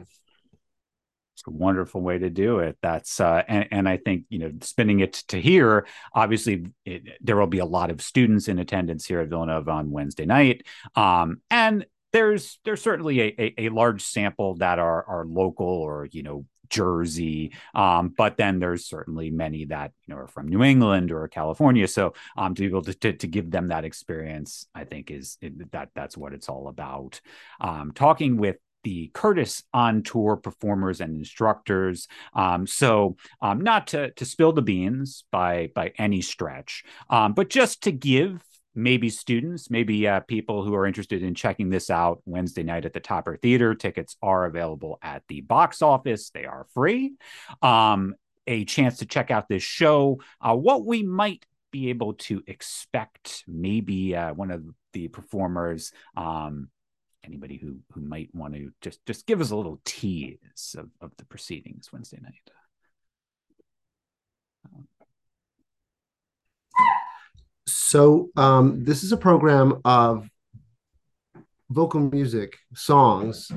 it's 1.38 1.46
a 1.46 1.50
wonderful 1.50 2.00
way 2.00 2.18
to 2.18 2.30
do 2.30 2.58
it. 2.58 2.76
That's 2.82 3.20
uh, 3.20 3.44
and 3.46 3.68
and 3.70 3.88
I 3.88 3.96
think 3.96 4.24
you 4.28 4.40
know 4.40 4.52
spinning 4.60 5.00
it 5.00 5.12
to 5.28 5.40
here. 5.40 5.86
Obviously, 6.12 6.66
it, 6.84 7.18
there 7.20 7.36
will 7.36 7.46
be 7.46 7.60
a 7.60 7.64
lot 7.64 7.90
of 7.90 8.02
students 8.02 8.48
in 8.48 8.58
attendance 8.58 9.06
here 9.06 9.20
at 9.20 9.28
Villanova 9.28 9.70
on 9.70 9.90
Wednesday 9.90 10.26
night, 10.26 10.66
um, 10.96 11.40
and 11.50 11.86
there's 12.12 12.58
there's 12.64 12.82
certainly 12.82 13.20
a, 13.20 13.34
a, 13.38 13.54
a 13.66 13.68
large 13.68 14.02
sample 14.02 14.56
that 14.56 14.78
are 14.78 15.04
are 15.04 15.24
local 15.26 15.66
or 15.66 16.08
you 16.10 16.24
know 16.24 16.44
Jersey. 16.70 17.52
Um, 17.74 18.12
but 18.16 18.36
then 18.36 18.58
there's 18.58 18.86
certainly 18.86 19.30
many 19.30 19.66
that 19.66 19.92
you 20.06 20.14
know 20.14 20.20
are 20.20 20.26
from 20.26 20.48
New 20.48 20.64
England 20.64 21.12
or 21.12 21.28
California. 21.28 21.86
So 21.86 22.14
um, 22.36 22.54
to 22.54 22.62
be 22.62 22.68
able 22.68 22.82
to, 22.82 22.94
to, 22.94 23.12
to 23.12 23.26
give 23.26 23.50
them 23.50 23.68
that 23.68 23.84
experience, 23.84 24.66
I 24.74 24.84
think 24.84 25.10
is 25.10 25.38
it, 25.40 25.70
that 25.72 25.90
that's 25.94 26.16
what 26.16 26.32
it's 26.32 26.48
all 26.48 26.68
about. 26.68 27.20
Um, 27.60 27.92
talking 27.94 28.38
with 28.38 28.56
the 28.84 29.10
Curtis 29.14 29.62
on 29.72 30.02
tour 30.02 30.36
performers 30.36 31.00
and 31.00 31.16
instructors. 31.16 32.08
Um, 32.34 32.66
so 32.66 33.16
um, 33.40 33.60
not 33.60 33.88
to 33.88 34.10
to 34.12 34.24
spill 34.24 34.52
the 34.52 34.62
beans 34.62 35.24
by 35.30 35.70
by 35.74 35.92
any 35.98 36.20
stretch, 36.20 36.84
um, 37.10 37.34
but 37.34 37.50
just 37.50 37.82
to 37.84 37.92
give 37.92 38.42
maybe 38.74 39.10
students, 39.10 39.70
maybe 39.70 40.06
uh, 40.06 40.20
people 40.20 40.64
who 40.64 40.74
are 40.74 40.86
interested 40.86 41.22
in 41.22 41.34
checking 41.34 41.68
this 41.68 41.90
out 41.90 42.22
Wednesday 42.24 42.62
night 42.62 42.84
at 42.84 42.92
the 42.92 43.00
Topper 43.00 43.36
Theater. 43.36 43.74
Tickets 43.74 44.16
are 44.22 44.44
available 44.44 44.98
at 45.02 45.22
the 45.28 45.40
box 45.40 45.82
office. 45.82 46.30
They 46.30 46.44
are 46.44 46.66
free. 46.74 47.14
Um, 47.60 48.14
a 48.46 48.64
chance 48.64 48.98
to 48.98 49.06
check 49.06 49.30
out 49.30 49.48
this 49.48 49.62
show. 49.62 50.20
Uh, 50.40 50.54
what 50.54 50.86
we 50.86 51.02
might 51.02 51.44
be 51.70 51.90
able 51.90 52.14
to 52.14 52.42
expect, 52.46 53.44
maybe 53.46 54.16
uh, 54.16 54.32
one 54.32 54.50
of 54.50 54.64
the 54.92 55.08
performers 55.08 55.92
um, 56.16 56.70
anybody 57.24 57.56
who 57.56 57.78
who 57.92 58.00
might 58.00 58.28
want 58.34 58.54
to 58.54 58.70
just 58.80 59.04
just 59.06 59.26
give 59.26 59.40
us 59.40 59.50
a 59.50 59.56
little 59.56 59.80
tease 59.84 60.74
of, 60.76 60.88
of 61.00 61.12
the 61.18 61.24
proceedings 61.24 61.92
Wednesday 61.92 62.18
night. 62.22 62.50
So 67.66 68.28
um, 68.36 68.84
this 68.84 69.02
is 69.02 69.12
a 69.12 69.16
program 69.16 69.80
of 69.84 70.28
vocal 71.70 72.00
music 72.00 72.56
songs 72.74 73.50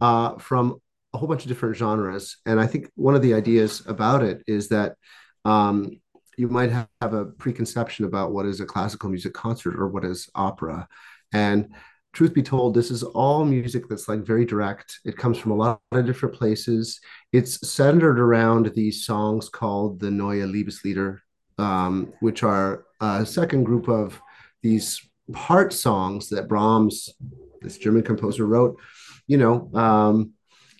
uh, 0.00 0.38
from 0.38 0.80
a 1.12 1.18
whole 1.18 1.28
bunch 1.28 1.42
of 1.42 1.48
different 1.48 1.76
genres, 1.76 2.36
and 2.46 2.60
I 2.60 2.66
think 2.66 2.90
one 2.94 3.14
of 3.14 3.22
the 3.22 3.34
ideas 3.34 3.82
about 3.86 4.22
it 4.22 4.42
is 4.46 4.68
that 4.68 4.96
um, 5.44 6.00
you 6.36 6.48
might 6.48 6.70
have, 6.70 6.88
have 7.00 7.14
a 7.14 7.24
preconception 7.24 8.04
about 8.04 8.32
what 8.32 8.46
is 8.46 8.60
a 8.60 8.66
classical 8.66 9.08
music 9.08 9.32
concert 9.32 9.76
or 9.76 9.88
what 9.88 10.04
is 10.04 10.28
opera, 10.34 10.86
and 11.32 11.68
truth 12.16 12.32
be 12.32 12.42
told, 12.42 12.72
this 12.72 12.90
is 12.90 13.02
all 13.02 13.44
music 13.44 13.88
that's 13.88 14.08
like 14.08 14.20
very 14.20 14.46
direct. 14.46 15.00
It 15.04 15.18
comes 15.18 15.36
from 15.36 15.52
a 15.52 15.54
lot 15.54 15.80
of 15.92 16.06
different 16.06 16.34
places. 16.34 16.98
It's 17.30 17.68
centered 17.68 18.18
around 18.18 18.72
these 18.74 19.04
songs 19.04 19.50
called 19.50 20.00
the 20.00 20.10
Neue 20.10 20.46
Liebeslieder, 20.46 21.18
um, 21.58 22.14
which 22.20 22.42
are 22.42 22.86
a 23.02 23.26
second 23.26 23.64
group 23.64 23.88
of 23.88 24.18
these 24.62 24.98
part 25.34 25.74
songs 25.74 26.30
that 26.30 26.48
Brahms, 26.48 27.10
this 27.60 27.76
German 27.76 28.02
composer, 28.02 28.46
wrote, 28.46 28.80
you 29.26 29.36
know, 29.36 29.70
um, 29.74 30.32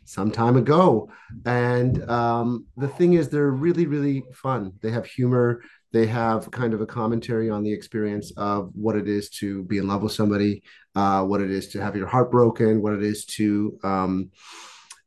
some 0.07 0.31
time 0.31 0.57
ago. 0.57 1.11
And 1.45 2.09
um, 2.09 2.67
the 2.79 2.89
thing 2.89 3.13
is, 3.13 3.29
they're 3.29 3.51
really, 3.51 3.87
really 3.87 4.25
fun. 4.33 4.73
They 4.81 4.91
have 4.91 5.05
humor 5.05 5.61
They 5.97 6.07
have 6.09 6.51
kind 6.51 6.75
of 6.75 6.83
a 6.83 6.87
commentary 7.01 7.49
on 7.49 7.63
the 7.63 7.73
experience 7.73 8.31
of 8.37 8.71
what 8.75 8.97
it 8.97 9.09
is 9.09 9.31
to 9.41 9.63
be 9.65 9.79
in 9.79 9.89
love 9.89 10.03
with 10.03 10.13
somebody, 10.13 10.63
uh, 10.95 11.25
what 11.25 11.41
it 11.41 11.51
is 11.51 11.69
to 11.69 11.81
have 11.81 11.97
your 11.97 12.07
heart 12.07 12.31
broken, 12.31 12.83
what 12.83 12.93
it 12.93 13.03
is 13.03 13.25
to, 13.37 13.79
um, 13.83 14.31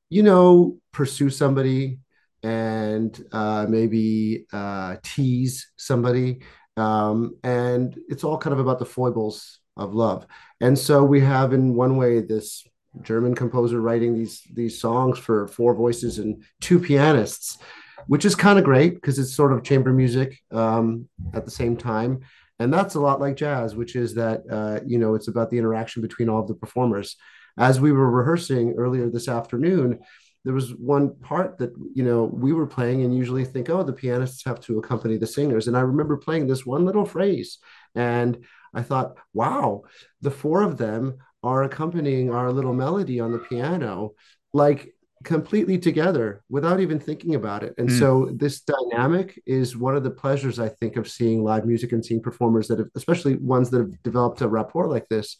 you 0.09 0.23
know, 0.23 0.79
pursue 0.91 1.29
somebody 1.29 1.99
and 2.41 3.23
uh, 3.31 3.67
maybe 3.69 4.47
uh, 4.51 4.95
tease 5.03 5.71
somebody. 5.77 6.39
Um, 6.75 7.35
and 7.43 7.95
it's 8.07 8.23
all 8.23 8.39
kind 8.39 8.55
of 8.55 8.59
about 8.59 8.79
the 8.79 8.85
foibles 8.85 9.59
of 9.77 9.93
love. 9.93 10.25
And 10.59 10.75
so 10.75 11.03
we 11.03 11.21
have, 11.21 11.53
in 11.53 11.75
one 11.75 11.97
way, 11.97 12.21
this 12.21 12.65
German 13.03 13.35
composer 13.35 13.79
writing 13.79 14.15
these 14.15 14.41
these 14.55 14.81
songs 14.81 15.19
for 15.19 15.47
four 15.47 15.75
voices 15.75 16.17
and 16.17 16.43
two 16.61 16.79
pianists, 16.79 17.59
which 18.07 18.25
is 18.25 18.35
kind 18.35 18.59
of 18.59 18.65
great 18.65 18.95
because 18.95 19.19
it's 19.19 19.33
sort 19.33 19.53
of 19.53 19.63
chamber 19.63 19.93
music 19.93 20.39
um, 20.51 21.07
at 21.33 21.45
the 21.45 21.51
same 21.51 21.77
time. 21.77 22.21
And 22.59 22.73
that's 22.73 22.95
a 22.95 22.99
lot 22.99 23.21
like 23.21 23.37
jazz, 23.37 23.75
which 23.75 23.95
is 23.95 24.15
that 24.15 24.41
uh, 24.49 24.79
you 24.85 24.97
know 24.97 25.15
it's 25.15 25.27
about 25.27 25.49
the 25.49 25.57
interaction 25.57 26.01
between 26.01 26.29
all 26.29 26.41
of 26.41 26.47
the 26.47 26.55
performers. 26.55 27.15
As 27.57 27.79
we 27.79 27.91
were 27.91 28.09
rehearsing 28.09 28.75
earlier 28.77 29.09
this 29.09 29.27
afternoon, 29.27 29.99
there 30.45 30.53
was 30.53 30.73
one 30.73 31.15
part 31.15 31.57
that 31.57 31.71
you 31.93 32.03
know 32.03 32.23
we 32.23 32.53
were 32.53 32.67
playing 32.67 33.03
and 33.03 33.15
usually 33.15 33.45
think 33.45 33.69
oh 33.69 33.83
the 33.83 33.93
pianists 33.93 34.43
have 34.45 34.59
to 34.61 34.79
accompany 34.79 35.17
the 35.17 35.27
singers 35.27 35.67
and 35.67 35.75
i 35.75 35.81
remember 35.81 36.17
playing 36.17 36.47
this 36.47 36.65
one 36.65 36.85
little 36.85 37.05
phrase 37.05 37.57
and 37.95 38.45
i 38.73 38.81
thought 38.81 39.17
wow 39.33 39.83
the 40.21 40.31
four 40.31 40.63
of 40.63 40.77
them 40.77 41.17
are 41.43 41.63
accompanying 41.63 42.31
our 42.31 42.51
little 42.51 42.73
melody 42.73 43.19
on 43.19 43.31
the 43.31 43.39
piano 43.39 44.11
like 44.53 44.93
completely 45.23 45.77
together 45.77 46.43
without 46.49 46.79
even 46.79 46.99
thinking 46.99 47.35
about 47.35 47.63
it. 47.63 47.73
And 47.77 47.89
mm. 47.89 47.99
so 47.99 48.29
this 48.33 48.61
dynamic 48.61 49.41
is 49.45 49.75
one 49.75 49.95
of 49.95 50.03
the 50.03 50.11
pleasures 50.11 50.59
i 50.59 50.69
think 50.69 50.95
of 50.95 51.09
seeing 51.09 51.43
live 51.43 51.65
music 51.65 51.91
and 51.91 52.05
seeing 52.05 52.21
performers 52.21 52.67
that 52.67 52.79
have 52.79 52.87
especially 52.95 53.35
ones 53.35 53.69
that 53.69 53.79
have 53.79 54.03
developed 54.03 54.41
a 54.41 54.47
rapport 54.47 54.87
like 54.87 55.07
this 55.09 55.37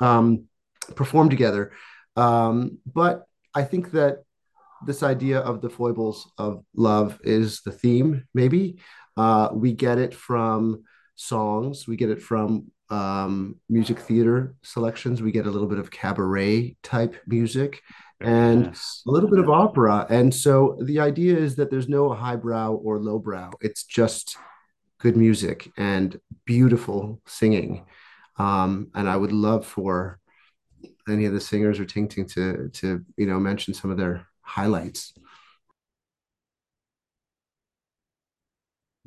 um, 0.00 0.44
perform 0.94 1.28
together. 1.28 1.72
Um, 2.16 2.78
but 2.86 3.24
i 3.54 3.62
think 3.62 3.92
that 3.92 4.18
this 4.84 5.02
idea 5.02 5.40
of 5.40 5.60
the 5.60 5.70
foibles 5.70 6.30
of 6.38 6.64
love 6.74 7.18
is 7.24 7.62
the 7.62 7.72
theme, 7.72 8.26
maybe. 8.34 8.78
Uh, 9.16 9.48
we 9.52 9.72
get 9.72 9.98
it 9.98 10.14
from 10.14 10.84
songs, 11.16 11.88
we 11.88 11.96
get 11.96 12.10
it 12.10 12.22
from 12.22 12.70
um, 12.90 13.56
music 13.68 13.98
theater 13.98 14.54
selections, 14.62 15.20
we 15.20 15.32
get 15.32 15.46
a 15.46 15.50
little 15.50 15.66
bit 15.66 15.78
of 15.78 15.90
cabaret 15.90 16.76
type 16.82 17.16
music 17.26 17.82
and 18.20 18.66
yes. 18.66 19.02
a 19.06 19.10
little 19.10 19.30
bit 19.30 19.38
of 19.38 19.48
opera. 19.48 20.06
And 20.08 20.34
so 20.34 20.78
the 20.82 21.00
idea 21.00 21.36
is 21.36 21.56
that 21.56 21.70
there's 21.70 21.88
no 21.88 22.12
highbrow 22.12 22.72
or 22.72 22.98
lowbrow, 22.98 23.52
it's 23.60 23.84
just 23.84 24.36
good 24.98 25.16
music 25.16 25.70
and 25.76 26.20
beautiful 26.44 27.20
singing. 27.26 27.86
Um, 28.36 28.88
and 28.94 29.08
I 29.08 29.16
would 29.16 29.32
love 29.32 29.66
for 29.66 30.18
any 31.08 31.24
of 31.24 31.32
the 31.32 31.40
singers 31.40 31.80
or 31.80 31.84
Ting 31.84 32.08
Ting 32.08 32.26
to 32.26 32.68
to 32.68 33.04
you 33.16 33.26
know 33.26 33.38
mention 33.40 33.74
some 33.74 33.90
of 33.90 33.96
their 33.96 34.26
highlights? 34.48 35.12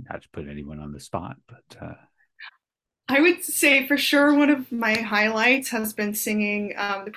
Not 0.10 0.22
to 0.22 0.30
put 0.30 0.48
anyone 0.48 0.80
on 0.80 0.92
the 0.92 1.00
spot, 1.00 1.38
but 1.48 1.78
uh... 1.82 1.94
I 3.08 3.20
would 3.20 3.44
say 3.44 3.88
for 3.88 3.98
sure 3.98 4.34
one 4.34 4.50
of 4.50 4.72
my 4.72 4.94
highlights 4.94 5.70
has 5.70 5.94
been 5.94 6.14
singing 6.14 6.74
um, 6.78 7.06
the 7.06 7.12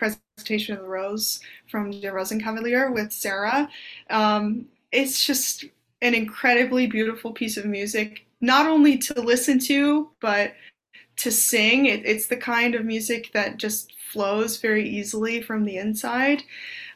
presentation 0.44 0.75
of 0.75 0.83
the 0.83 0.88
Rose 0.88 1.40
from 1.70 1.90
Der 1.90 2.12
Rosenkavalier 2.12 2.92
with 2.92 3.12
Sarah. 3.12 3.68
Um, 4.11 4.66
it's 4.92 5.25
just 5.25 5.64
an 6.03 6.14
incredibly 6.14 6.87
beautiful 6.87 7.33
piece 7.33 7.57
of 7.57 7.64
music, 7.64 8.27
not 8.40 8.66
only 8.66 8.99
to 8.99 9.20
listen 9.20 9.59
to, 9.61 10.11
but 10.20 10.55
to 11.16 11.31
sing. 11.31 11.87
It, 11.87 12.05
it's 12.05 12.27
the 12.27 12.37
kind 12.37 12.75
of 12.75 12.85
music 12.85 13.31
that 13.33 13.57
just 13.57 13.94
flows 14.12 14.59
very 14.59 14.88
easily 14.88 15.40
from 15.40 15.64
the 15.64 15.77
inside. 15.77 16.42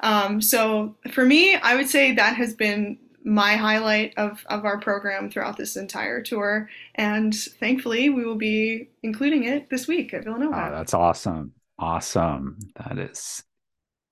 Um, 0.01 0.41
so 0.41 0.97
for 1.11 1.25
me, 1.25 1.57
I 1.57 1.75
would 1.75 1.89
say 1.89 2.13
that 2.15 2.37
has 2.37 2.55
been 2.55 2.99
my 3.25 3.57
highlight 3.57 4.15
of, 4.17 4.45
of 4.47 4.65
our 4.65 4.79
program 4.79 5.31
throughout 5.31 5.57
this 5.57 5.77
entire 5.77 6.23
tour. 6.23 6.69
And 6.95 7.35
thankfully, 7.35 8.11
we 8.11 8.25
will 8.25 8.37
be 8.37 8.89
including 9.03 9.45
it 9.45 9.71
this 9.71 9.87
week 9.87 10.15
at 10.15 10.25
Villanova. 10.25 10.69
Oh, 10.69 10.71
that's 10.77 10.95
awesome. 10.95 11.53
Awesome. 11.79 12.59
That 12.77 12.99
is. 12.99 13.43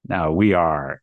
Now 0.09 0.33
we 0.33 0.55
are. 0.55 1.03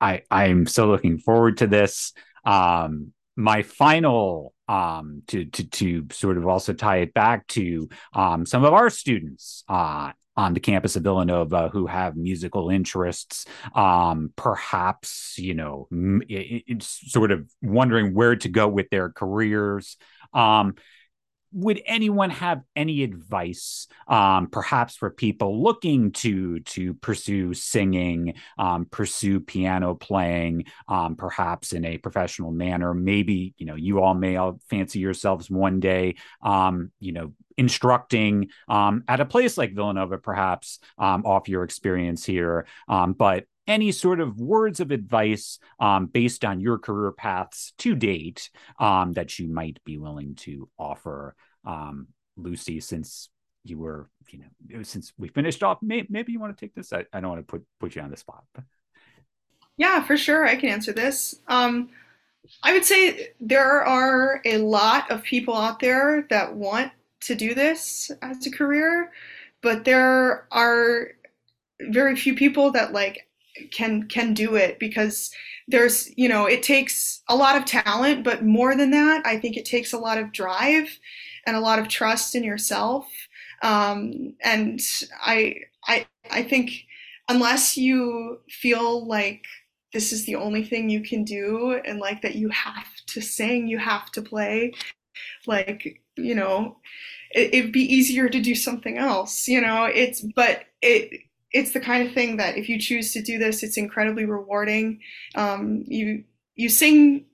I 0.00 0.22
I'm 0.30 0.66
so 0.66 0.86
looking 0.86 1.18
forward 1.18 1.58
to 1.58 1.66
this. 1.66 2.12
Um, 2.44 3.12
my 3.36 3.62
final 3.62 4.52
um, 4.68 5.22
to 5.28 5.46
to 5.46 5.64
to 5.64 6.06
sort 6.12 6.36
of 6.36 6.46
also 6.46 6.72
tie 6.72 6.98
it 6.98 7.14
back 7.14 7.46
to 7.48 7.88
um, 8.12 8.44
some 8.44 8.64
of 8.64 8.74
our 8.74 8.90
students 8.90 9.64
uh, 9.68 10.12
on 10.36 10.52
the 10.52 10.60
campus 10.60 10.96
of 10.96 11.02
Villanova 11.04 11.68
who 11.68 11.86
have 11.86 12.16
musical 12.16 12.68
interests, 12.68 13.46
um, 13.74 14.32
perhaps, 14.36 15.36
you 15.38 15.54
know, 15.54 15.88
sort 16.80 17.30
of 17.30 17.48
wondering 17.62 18.14
where 18.14 18.36
to 18.36 18.48
go 18.48 18.66
with 18.68 18.90
their 18.90 19.10
careers. 19.10 19.96
Um, 20.32 20.74
would 21.54 21.80
anyone 21.86 22.30
have 22.30 22.62
any 22.74 23.04
advice 23.04 23.86
um, 24.08 24.48
perhaps 24.48 24.96
for 24.96 25.08
people 25.08 25.62
looking 25.62 26.10
to 26.10 26.60
to 26.60 26.94
pursue 26.94 27.54
singing 27.54 28.34
um, 28.58 28.86
pursue 28.86 29.40
piano 29.40 29.94
playing 29.94 30.64
um, 30.88 31.14
perhaps 31.14 31.72
in 31.72 31.84
a 31.84 31.98
professional 31.98 32.50
manner? 32.50 32.92
Maybe 32.92 33.54
you 33.56 33.66
know 33.66 33.76
you 33.76 34.02
all 34.02 34.14
may 34.14 34.36
all 34.36 34.60
fancy 34.68 34.98
yourselves 34.98 35.48
one 35.48 35.80
day 35.80 36.16
um, 36.42 36.90
you 36.98 37.12
know 37.12 37.32
instructing 37.56 38.48
um, 38.68 39.04
at 39.06 39.20
a 39.20 39.24
place 39.24 39.56
like 39.56 39.74
villanova 39.74 40.18
perhaps 40.18 40.80
um, 40.98 41.24
off 41.24 41.48
your 41.48 41.62
experience 41.62 42.24
here. 42.24 42.66
But 42.88 43.44
any 43.66 43.92
sort 43.92 44.20
of 44.20 44.40
words 44.40 44.80
of 44.80 44.90
advice 44.90 45.58
um, 45.80 46.06
based 46.06 46.44
on 46.44 46.60
your 46.60 46.78
career 46.78 47.12
paths 47.12 47.72
to 47.78 47.94
date 47.94 48.50
um, 48.78 49.12
that 49.12 49.38
you 49.38 49.48
might 49.48 49.82
be 49.84 49.98
willing 49.98 50.34
to 50.34 50.68
offer, 50.78 51.34
um, 51.64 52.08
Lucy, 52.36 52.80
since 52.80 53.28
you 53.64 53.78
were, 53.78 54.10
you 54.28 54.40
know, 54.68 54.82
since 54.82 55.12
we 55.16 55.28
finished 55.28 55.62
off, 55.62 55.78
may, 55.80 56.06
maybe 56.10 56.32
you 56.32 56.40
want 56.40 56.56
to 56.56 56.64
take 56.64 56.74
this. 56.74 56.92
I, 56.92 57.04
I 57.12 57.20
don't 57.20 57.30
want 57.30 57.40
to 57.40 57.50
put 57.50 57.64
put 57.80 57.96
you 57.96 58.02
on 58.02 58.10
the 58.10 58.16
spot. 58.16 58.44
Yeah, 59.76 60.04
for 60.04 60.16
sure, 60.16 60.46
I 60.46 60.56
can 60.56 60.68
answer 60.68 60.92
this. 60.92 61.34
Um, 61.48 61.88
I 62.62 62.72
would 62.72 62.84
say 62.84 63.30
there 63.40 63.82
are 63.82 64.40
a 64.44 64.58
lot 64.58 65.10
of 65.10 65.22
people 65.22 65.56
out 65.56 65.80
there 65.80 66.26
that 66.30 66.54
want 66.54 66.92
to 67.22 67.34
do 67.34 67.54
this 67.54 68.10
as 68.20 68.46
a 68.46 68.50
career, 68.50 69.10
but 69.62 69.84
there 69.84 70.46
are 70.52 71.08
very 71.80 72.16
few 72.16 72.34
people 72.34 72.70
that 72.72 72.92
like 72.92 73.26
can 73.70 74.08
can 74.08 74.34
do 74.34 74.56
it 74.56 74.78
because 74.78 75.30
there's 75.68 76.10
you 76.16 76.28
know 76.28 76.46
it 76.46 76.62
takes 76.62 77.22
a 77.28 77.36
lot 77.36 77.56
of 77.56 77.64
talent 77.64 78.24
but 78.24 78.44
more 78.44 78.74
than 78.76 78.90
that 78.90 79.24
i 79.24 79.38
think 79.38 79.56
it 79.56 79.64
takes 79.64 79.92
a 79.92 79.98
lot 79.98 80.18
of 80.18 80.32
drive 80.32 80.88
and 81.46 81.56
a 81.56 81.60
lot 81.60 81.78
of 81.78 81.88
trust 81.88 82.34
in 82.34 82.44
yourself. 82.44 83.06
Um, 83.62 84.34
and 84.42 84.80
i 85.24 85.56
i 85.86 86.06
i 86.30 86.42
think 86.42 86.70
unless 87.28 87.76
you 87.76 88.40
feel 88.50 89.06
like 89.06 89.44
this 89.92 90.12
is 90.12 90.26
the 90.26 90.34
only 90.34 90.64
thing 90.64 90.90
you 90.90 91.00
can 91.00 91.24
do 91.24 91.80
and 91.84 91.98
like 91.98 92.20
that 92.22 92.34
you 92.34 92.50
have 92.50 92.88
to 93.06 93.22
sing 93.22 93.66
you 93.66 93.78
have 93.78 94.10
to 94.10 94.20
play 94.20 94.72
like 95.46 96.02
you 96.16 96.34
know 96.34 96.76
it, 97.30 97.54
it'd 97.54 97.72
be 97.72 97.94
easier 97.94 98.28
to 98.28 98.40
do 98.40 98.54
something 98.54 98.98
else 98.98 99.48
you 99.48 99.60
know 99.60 99.84
it's 99.84 100.20
but 100.34 100.64
it 100.82 101.22
it's 101.54 101.70
the 101.72 101.80
kind 101.80 102.06
of 102.06 102.12
thing 102.12 102.36
that 102.36 102.58
if 102.58 102.68
you 102.68 102.78
choose 102.78 103.12
to 103.12 103.22
do 103.22 103.38
this, 103.38 103.62
it's 103.62 103.78
incredibly 103.78 104.26
rewarding. 104.26 105.00
Um, 105.36 105.84
you 105.86 106.24
you 106.56 106.68
sing 106.68 107.26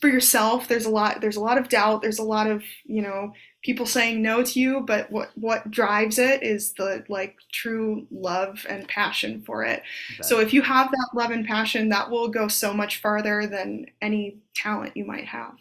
for 0.00 0.08
yourself. 0.08 0.68
There's 0.68 0.86
a 0.86 0.90
lot. 0.90 1.20
There's 1.20 1.36
a 1.36 1.40
lot 1.40 1.58
of 1.58 1.68
doubt. 1.68 2.00
There's 2.00 2.20
a 2.20 2.24
lot 2.24 2.48
of 2.48 2.62
you 2.84 3.02
know 3.02 3.32
people 3.64 3.84
saying 3.84 4.22
no 4.22 4.44
to 4.44 4.60
you. 4.60 4.80
But 4.86 5.10
what 5.10 5.32
what 5.34 5.72
drives 5.72 6.20
it 6.20 6.44
is 6.44 6.72
the 6.74 7.04
like 7.08 7.36
true 7.52 8.06
love 8.12 8.64
and 8.68 8.86
passion 8.86 9.42
for 9.44 9.64
it. 9.64 9.82
So 10.22 10.38
if 10.38 10.54
you 10.54 10.62
have 10.62 10.90
that 10.92 11.08
love 11.12 11.32
and 11.32 11.44
passion, 11.44 11.88
that 11.88 12.10
will 12.10 12.28
go 12.28 12.46
so 12.46 12.72
much 12.72 13.00
farther 13.00 13.48
than 13.48 13.86
any 14.00 14.38
talent 14.54 14.96
you 14.96 15.04
might 15.04 15.26
have. 15.26 15.56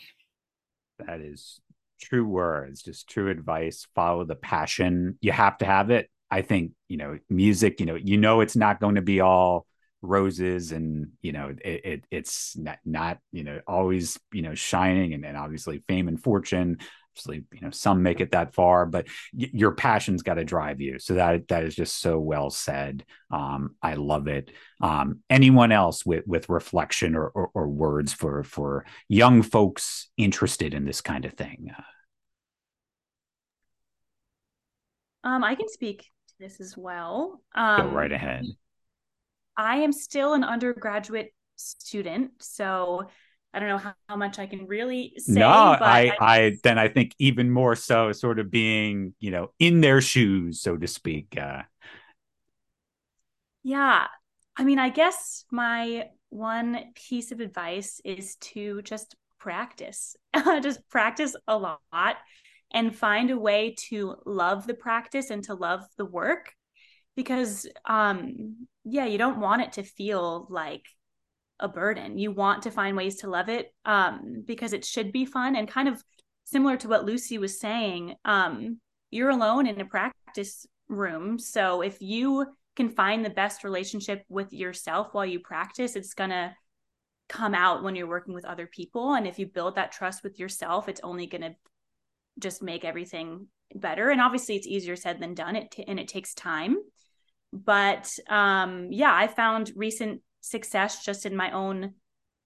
That 0.99 1.19
is 1.19 1.59
true 1.99 2.27
words, 2.27 2.83
just 2.83 3.09
true 3.09 3.31
advice. 3.31 3.87
Follow 3.95 4.23
the 4.23 4.35
passion. 4.35 5.17
You 5.19 5.31
have 5.31 5.57
to 5.57 5.65
have 5.65 5.89
it 5.89 6.11
I 6.33 6.41
think, 6.41 6.71
you 6.87 6.97
know, 6.97 7.19
music, 7.29 7.79
you 7.79 7.85
know, 7.85 7.93
you 7.93 8.17
know, 8.17 8.41
it's 8.41 8.55
not 8.55 8.79
going 8.79 8.95
to 8.95 9.03
be 9.03 9.21
all 9.21 9.67
roses 10.01 10.71
and, 10.71 11.09
you 11.21 11.31
know, 11.31 11.55
it, 11.63 11.85
it 11.85 12.05
it's 12.09 12.57
not, 12.57 12.79
not, 12.83 13.19
you 13.31 13.43
know, 13.43 13.61
always, 13.67 14.19
you 14.31 14.41
know, 14.41 14.55
shining 14.55 15.13
and, 15.13 15.23
and 15.23 15.37
obviously 15.37 15.83
fame 15.87 16.07
and 16.07 16.21
fortune. 16.21 16.79
Obviously, 17.11 17.43
you 17.53 17.61
know, 17.61 17.69
some 17.69 18.01
make 18.01 18.19
it 18.19 18.31
that 18.31 18.55
far, 18.55 18.87
but 18.87 19.05
y- 19.31 19.51
your 19.53 19.73
passion's 19.73 20.23
got 20.23 20.33
to 20.33 20.43
drive 20.43 20.81
you. 20.81 20.97
So 20.97 21.13
that, 21.13 21.47
that 21.49 21.65
is 21.65 21.75
just 21.75 22.01
so 22.01 22.17
well 22.17 22.49
said. 22.49 23.05
Um, 23.29 23.75
I 23.83 23.93
love 23.93 24.27
it. 24.27 24.49
Um, 24.81 25.19
anyone 25.29 25.71
else 25.71 26.03
with, 26.03 26.25
with 26.25 26.49
reflection 26.49 27.15
or, 27.15 27.27
or, 27.27 27.51
or 27.53 27.67
words 27.67 28.11
for, 28.11 28.43
for 28.43 28.85
young 29.07 29.43
folks 29.43 30.09
interested 30.17 30.73
in 30.73 30.85
this 30.85 31.01
kind 31.01 31.25
of 31.25 31.33
thing? 31.33 31.69
Um, 35.23 35.43
I 35.43 35.53
can 35.55 35.69
speak 35.69 36.09
this 36.43 36.59
as 36.59 36.77
well. 36.77 37.41
Um, 37.55 37.89
Go 37.89 37.95
right 37.95 38.11
ahead. 38.11 38.45
I 39.55 39.77
am 39.77 39.91
still 39.91 40.33
an 40.33 40.43
undergraduate 40.43 41.33
student, 41.55 42.31
so 42.39 43.03
I 43.53 43.59
don't 43.59 43.69
know 43.69 43.77
how, 43.77 43.93
how 44.09 44.15
much 44.15 44.39
I 44.39 44.47
can 44.47 44.67
really 44.67 45.13
say. 45.17 45.39
No, 45.39 45.47
I, 45.47 45.77
I, 45.79 46.15
I, 46.19 46.57
then 46.63 46.77
I 46.77 46.89
think 46.89 47.15
even 47.17 47.49
more 47.49 47.75
so, 47.75 48.11
sort 48.11 48.39
of 48.39 48.51
being, 48.51 49.13
you 49.19 49.31
know, 49.31 49.51
in 49.59 49.79
their 49.79 50.01
shoes, 50.01 50.61
so 50.61 50.75
to 50.75 50.87
speak. 50.87 51.37
Uh, 51.39 51.61
yeah, 53.63 54.07
I 54.57 54.63
mean, 54.63 54.79
I 54.79 54.89
guess 54.89 55.45
my 55.51 56.09
one 56.29 56.77
piece 56.95 57.31
of 57.31 57.39
advice 57.39 58.01
is 58.03 58.35
to 58.37 58.81
just 58.81 59.15
practice, 59.39 60.15
just 60.61 60.87
practice 60.89 61.35
a 61.47 61.57
lot 61.57 62.17
and 62.73 62.95
find 62.95 63.29
a 63.29 63.37
way 63.37 63.75
to 63.89 64.15
love 64.25 64.65
the 64.65 64.73
practice 64.73 65.29
and 65.29 65.43
to 65.45 65.53
love 65.53 65.81
the 65.97 66.05
work. 66.05 66.53
Because 67.15 67.67
um 67.85 68.67
yeah 68.83 69.05
you 69.05 69.17
don't 69.17 69.39
want 69.39 69.61
it 69.61 69.73
to 69.73 69.83
feel 69.83 70.47
like 70.49 70.85
a 71.59 71.67
burden. 71.67 72.17
You 72.17 72.31
want 72.31 72.63
to 72.63 72.71
find 72.71 72.97
ways 72.97 73.17
to 73.17 73.29
love 73.29 73.49
it 73.49 73.73
um 73.85 74.43
because 74.45 74.73
it 74.73 74.83
should 74.83 75.11
be 75.11 75.25
fun. 75.25 75.55
And 75.55 75.67
kind 75.67 75.87
of 75.87 76.03
similar 76.45 76.75
to 76.77 76.87
what 76.87 77.05
lucy 77.05 77.37
was 77.37 77.59
saying 77.59 78.15
um 78.25 78.79
you're 79.11 79.29
alone 79.29 79.67
in 79.67 79.79
a 79.79 79.85
practice 79.85 80.65
room. 80.89 81.37
So 81.37 81.81
if 81.81 82.01
you 82.01 82.47
can 82.75 82.89
find 82.89 83.23
the 83.23 83.29
best 83.29 83.63
relationship 83.63 84.23
with 84.27 84.51
yourself 84.51 85.09
while 85.11 85.25
you 85.25 85.39
practice 85.39 85.95
it's 85.95 86.15
going 86.15 86.31
to 86.31 86.55
come 87.29 87.53
out 87.53 87.83
when 87.83 87.95
you're 87.95 88.07
working 88.07 88.33
with 88.33 88.45
other 88.45 88.67
people. 88.67 89.13
And 89.13 89.27
if 89.27 89.39
you 89.39 89.45
build 89.45 89.75
that 89.75 89.91
trust 89.91 90.23
with 90.23 90.39
yourself 90.39 90.89
it's 90.89 91.01
only 91.03 91.27
going 91.27 91.41
to 91.41 91.55
just 92.39 92.61
make 92.61 92.83
everything 92.85 93.47
better. 93.75 94.09
And 94.09 94.21
obviously 94.21 94.55
it's 94.55 94.67
easier 94.67 94.95
said 94.95 95.19
than 95.19 95.33
done. 95.33 95.55
It 95.55 95.71
t- 95.71 95.85
and 95.87 95.99
it 95.99 96.07
takes 96.07 96.33
time. 96.33 96.77
But 97.51 98.11
um 98.29 98.87
yeah 98.91 99.13
i 99.13 99.27
found 99.27 99.71
recent 99.75 100.21
success 100.41 101.05
just 101.05 101.25
in 101.25 101.35
my 101.35 101.51
own 101.51 101.93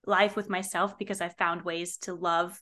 life 0.06 0.36
with 0.36 0.50
myself 0.50 0.98
because 0.98 1.22
i 1.22 1.30
found 1.30 1.62
ways 1.62 1.98
to 1.98 2.14
love 2.14 2.62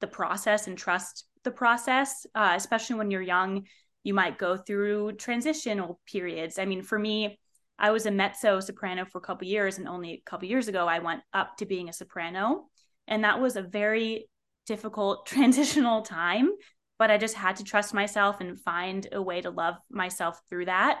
the 0.00 0.06
process 0.06 0.66
and 0.66 0.76
trust 0.76 1.24
the 1.42 1.50
process 1.50 2.26
uh, 2.34 2.52
especially 2.54 2.96
when 2.96 3.10
you're 3.10 3.22
young 3.22 3.64
you 4.04 4.12
might 4.12 4.38
go 4.38 4.56
through 4.56 5.12
transitional 5.12 5.98
periods. 6.06 6.58
I 6.58 6.66
mean 6.66 6.82
for 6.82 6.98
me 6.98 7.38
i 7.78 7.90
was 7.90 8.04
a 8.04 8.10
mezzo 8.10 8.60
soprano 8.60 9.06
for 9.06 9.18
a 9.18 9.22
couple 9.22 9.48
years 9.48 9.78
and 9.78 9.88
only 9.88 10.12
a 10.12 10.30
couple 10.30 10.48
years 10.48 10.68
ago 10.68 10.86
i 10.86 10.98
went 10.98 11.22
up 11.32 11.56
to 11.56 11.66
being 11.66 11.88
a 11.88 11.94
soprano. 11.94 12.66
And 13.08 13.24
that 13.24 13.40
was 13.40 13.56
a 13.56 13.62
very 13.62 14.28
difficult 14.66 15.26
transitional 15.34 16.02
time 16.02 16.50
but 16.98 17.10
i 17.10 17.18
just 17.18 17.34
had 17.34 17.56
to 17.56 17.64
trust 17.64 17.94
myself 17.94 18.40
and 18.40 18.60
find 18.60 19.08
a 19.12 19.22
way 19.22 19.40
to 19.40 19.50
love 19.50 19.76
myself 19.90 20.40
through 20.48 20.66
that. 20.66 21.00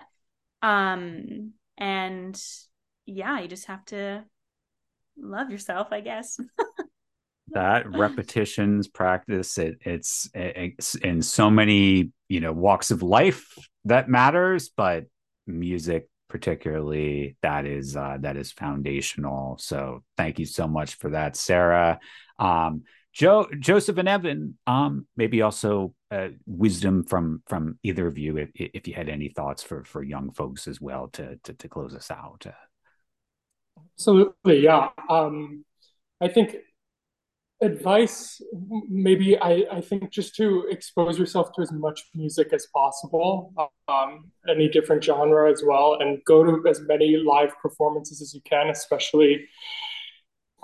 Um 0.62 1.52
and 1.78 2.40
yeah 3.04 3.40
you 3.40 3.48
just 3.48 3.66
have 3.66 3.84
to 3.86 4.24
love 5.18 5.50
yourself 5.50 5.88
i 5.90 6.00
guess. 6.00 6.38
That 7.52 7.88
repetitions 7.88 8.88
practice 8.88 9.56
it, 9.56 9.78
it's 9.82 10.28
it's 10.34 10.96
in 10.96 11.22
so 11.22 11.48
many 11.48 12.10
you 12.28 12.40
know 12.40 12.52
walks 12.52 12.90
of 12.90 13.04
life 13.04 13.46
that 13.84 14.08
matters 14.08 14.68
but 14.68 15.04
music 15.46 16.08
particularly 16.28 17.36
that 17.42 17.66
is 17.66 17.96
uh, 17.96 18.18
that 18.20 18.36
is 18.36 18.52
foundational. 18.52 19.58
So 19.58 20.02
thank 20.16 20.38
you 20.38 20.46
so 20.46 20.66
much 20.66 20.96
for 20.96 21.10
that 21.10 21.36
sarah. 21.36 22.00
Um, 22.38 22.82
Joe, 23.16 23.46
Joseph, 23.60 23.96
and 23.96 24.10
Evan, 24.10 24.58
um, 24.66 25.06
maybe 25.16 25.40
also 25.40 25.94
uh, 26.10 26.28
wisdom 26.44 27.02
from 27.02 27.42
from 27.46 27.78
either 27.82 28.06
of 28.06 28.18
you, 28.18 28.36
if, 28.36 28.50
if 28.54 28.86
you 28.86 28.92
had 28.92 29.08
any 29.08 29.30
thoughts 29.30 29.62
for 29.62 29.84
for 29.84 30.02
young 30.02 30.32
folks 30.32 30.68
as 30.68 30.82
well 30.82 31.08
to 31.14 31.38
to, 31.44 31.54
to 31.54 31.66
close 31.66 31.94
us 31.94 32.10
out. 32.10 32.44
Absolutely, 33.94 34.62
yeah. 34.62 34.88
Um, 35.08 35.64
I 36.20 36.28
think 36.28 36.56
advice, 37.62 38.42
maybe 38.86 39.38
I 39.38 39.64
I 39.72 39.80
think 39.80 40.10
just 40.10 40.36
to 40.36 40.66
expose 40.70 41.18
yourself 41.18 41.54
to 41.54 41.62
as 41.62 41.72
much 41.72 42.04
music 42.14 42.52
as 42.52 42.66
possible, 42.66 43.54
um, 43.88 44.30
any 44.46 44.68
different 44.68 45.02
genre 45.02 45.50
as 45.50 45.62
well, 45.66 45.96
and 46.00 46.22
go 46.26 46.44
to 46.44 46.68
as 46.68 46.80
many 46.80 47.16
live 47.16 47.54
performances 47.62 48.20
as 48.20 48.34
you 48.34 48.42
can, 48.42 48.68
especially 48.68 49.46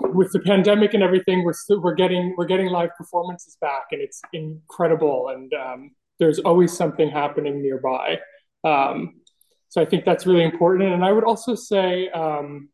with 0.03 0.31
the 0.31 0.39
pandemic 0.39 0.93
and 0.93 1.03
everything, 1.03 1.43
we're 1.43 1.53
still, 1.53 1.81
we're 1.81 1.95
getting 1.95 2.35
we're 2.37 2.45
getting 2.45 2.67
live 2.67 2.91
performances 2.97 3.57
back, 3.61 3.85
and 3.91 4.01
it's 4.01 4.21
incredible. 4.33 5.29
And 5.29 5.53
um, 5.53 5.91
there's 6.19 6.39
always 6.39 6.75
something 6.75 7.09
happening 7.09 7.61
nearby. 7.61 8.19
Um, 8.63 9.21
so 9.69 9.81
I 9.81 9.85
think 9.85 10.05
that's 10.05 10.25
really 10.25 10.43
important. 10.43 10.93
And 10.93 11.03
I 11.03 11.11
would 11.11 11.23
also 11.23 11.55
say, 11.55 12.09
um, 12.09 12.69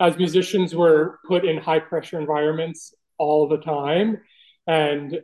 as 0.00 0.16
musicians, 0.16 0.74
we're 0.74 1.18
put 1.28 1.44
in 1.44 1.58
high 1.58 1.78
pressure 1.78 2.18
environments 2.18 2.94
all 3.18 3.48
the 3.48 3.58
time, 3.58 4.18
and 4.66 5.20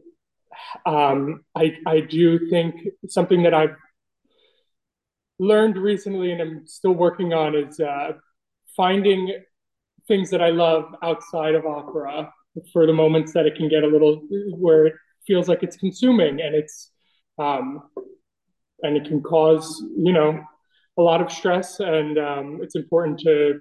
um, 0.84 1.44
I 1.54 1.76
I 1.86 2.00
do 2.00 2.48
think 2.50 2.74
something 3.08 3.42
that 3.42 3.54
I've 3.54 3.76
learned 5.38 5.76
recently 5.76 6.32
and 6.32 6.40
I'm 6.40 6.66
still 6.66 6.92
working 6.92 7.34
on 7.34 7.54
is 7.54 7.78
uh, 7.78 8.12
finding 8.76 9.38
things 10.08 10.30
that 10.30 10.40
I 10.40 10.50
love 10.50 10.94
outside 11.02 11.54
of 11.54 11.66
opera 11.66 12.32
for 12.72 12.86
the 12.86 12.92
moments 12.92 13.32
that 13.32 13.46
it 13.46 13.56
can 13.56 13.68
get 13.68 13.82
a 13.82 13.86
little 13.86 14.22
where 14.56 14.86
it 14.86 14.94
feels 15.26 15.48
like 15.48 15.62
it's 15.62 15.76
consuming 15.76 16.40
and 16.40 16.54
it's 16.54 16.92
um, 17.38 17.82
and 18.82 18.96
it 18.96 19.06
can 19.06 19.22
cause 19.22 19.82
you 19.96 20.12
know 20.12 20.40
a 20.98 21.02
lot 21.02 21.20
of 21.20 21.30
stress 21.30 21.80
and 21.80 22.18
um, 22.18 22.60
it's 22.62 22.76
important 22.76 23.18
to 23.20 23.60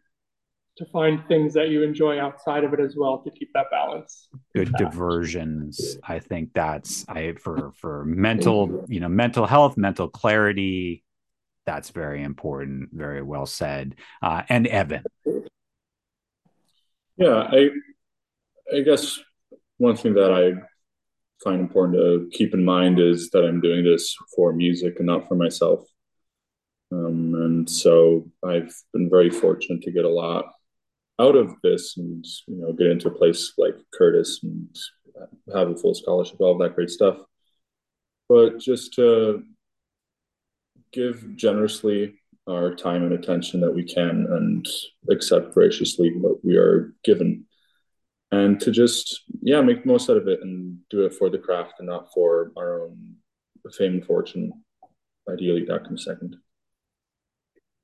to 0.77 0.85
find 0.91 1.25
things 1.29 1.53
that 1.53 1.69
you 1.69 1.83
enjoy 1.83 2.19
outside 2.19 2.65
of 2.65 2.73
it 2.73 2.81
as 2.81 2.95
well 2.97 3.19
to 3.19 3.31
keep 3.31 3.49
that 3.53 3.67
balance. 3.71 4.27
Good 4.53 4.73
diversions. 4.73 5.97
I 6.05 6.19
think 6.19 6.53
that's 6.53 7.05
i 7.07 7.33
for 7.39 7.71
for 7.75 8.05
mental 8.05 8.85
you 8.87 8.99
know 8.99 9.09
mental 9.09 9.45
health 9.45 9.77
mental 9.77 10.07
clarity 10.09 11.03
that's 11.65 11.89
very 11.89 12.23
important 12.23 12.89
very 12.93 13.21
well 13.21 13.45
said. 13.45 13.95
Uh, 14.21 14.43
and 14.49 14.67
evan 14.67 15.03
yeah, 17.17 17.47
I 17.51 17.69
I 18.75 18.81
guess 18.81 19.19
one 19.77 19.95
thing 19.95 20.13
that 20.15 20.31
I 20.31 20.53
find 21.43 21.59
important 21.59 21.97
to 21.97 22.29
keep 22.35 22.53
in 22.53 22.63
mind 22.63 22.99
is 22.99 23.29
that 23.31 23.45
I'm 23.45 23.61
doing 23.61 23.83
this 23.83 24.15
for 24.35 24.53
music 24.53 24.95
and 24.97 25.07
not 25.07 25.27
for 25.27 25.35
myself. 25.35 25.85
Um, 26.91 27.33
and 27.35 27.69
so 27.69 28.29
I've 28.43 28.73
been 28.93 29.09
very 29.09 29.29
fortunate 29.29 29.81
to 29.83 29.91
get 29.91 30.05
a 30.05 30.09
lot 30.09 30.45
out 31.19 31.35
of 31.35 31.55
this 31.63 31.97
and 31.97 32.25
you 32.47 32.57
know 32.57 32.73
get 32.73 32.87
into 32.87 33.07
a 33.07 33.17
place 33.17 33.53
like 33.57 33.75
Curtis 33.93 34.41
and 34.43 34.67
have 35.53 35.69
a 35.69 35.75
full 35.75 35.93
scholarship, 35.93 36.39
all 36.39 36.53
of 36.53 36.59
that 36.59 36.75
great 36.75 36.89
stuff. 36.89 37.17
But 38.27 38.59
just 38.59 38.93
to 38.93 39.43
give 40.91 41.35
generously 41.35 42.19
our 42.47 42.75
time 42.75 43.03
and 43.03 43.13
attention 43.13 43.59
that 43.61 43.73
we 43.73 43.83
can 43.83 44.27
and 44.29 44.67
accept 45.09 45.53
graciously 45.53 46.11
what 46.15 46.43
we 46.43 46.55
are 46.57 46.93
given. 47.03 47.45
And 48.31 48.59
to 48.61 48.71
just 48.71 49.21
yeah 49.41 49.61
make 49.61 49.83
the 49.83 49.87
most 49.87 50.09
out 50.09 50.17
of 50.17 50.27
it 50.27 50.41
and 50.41 50.79
do 50.89 51.05
it 51.05 51.13
for 51.13 51.29
the 51.29 51.37
craft 51.37 51.73
and 51.79 51.87
not 51.87 52.11
for 52.13 52.51
our 52.57 52.83
own 52.83 53.15
fame 53.77 53.93
and 53.93 54.05
fortune 54.05 54.51
ideally 55.29 55.65
that 55.65 55.85
comes 55.85 56.05
second. 56.05 56.35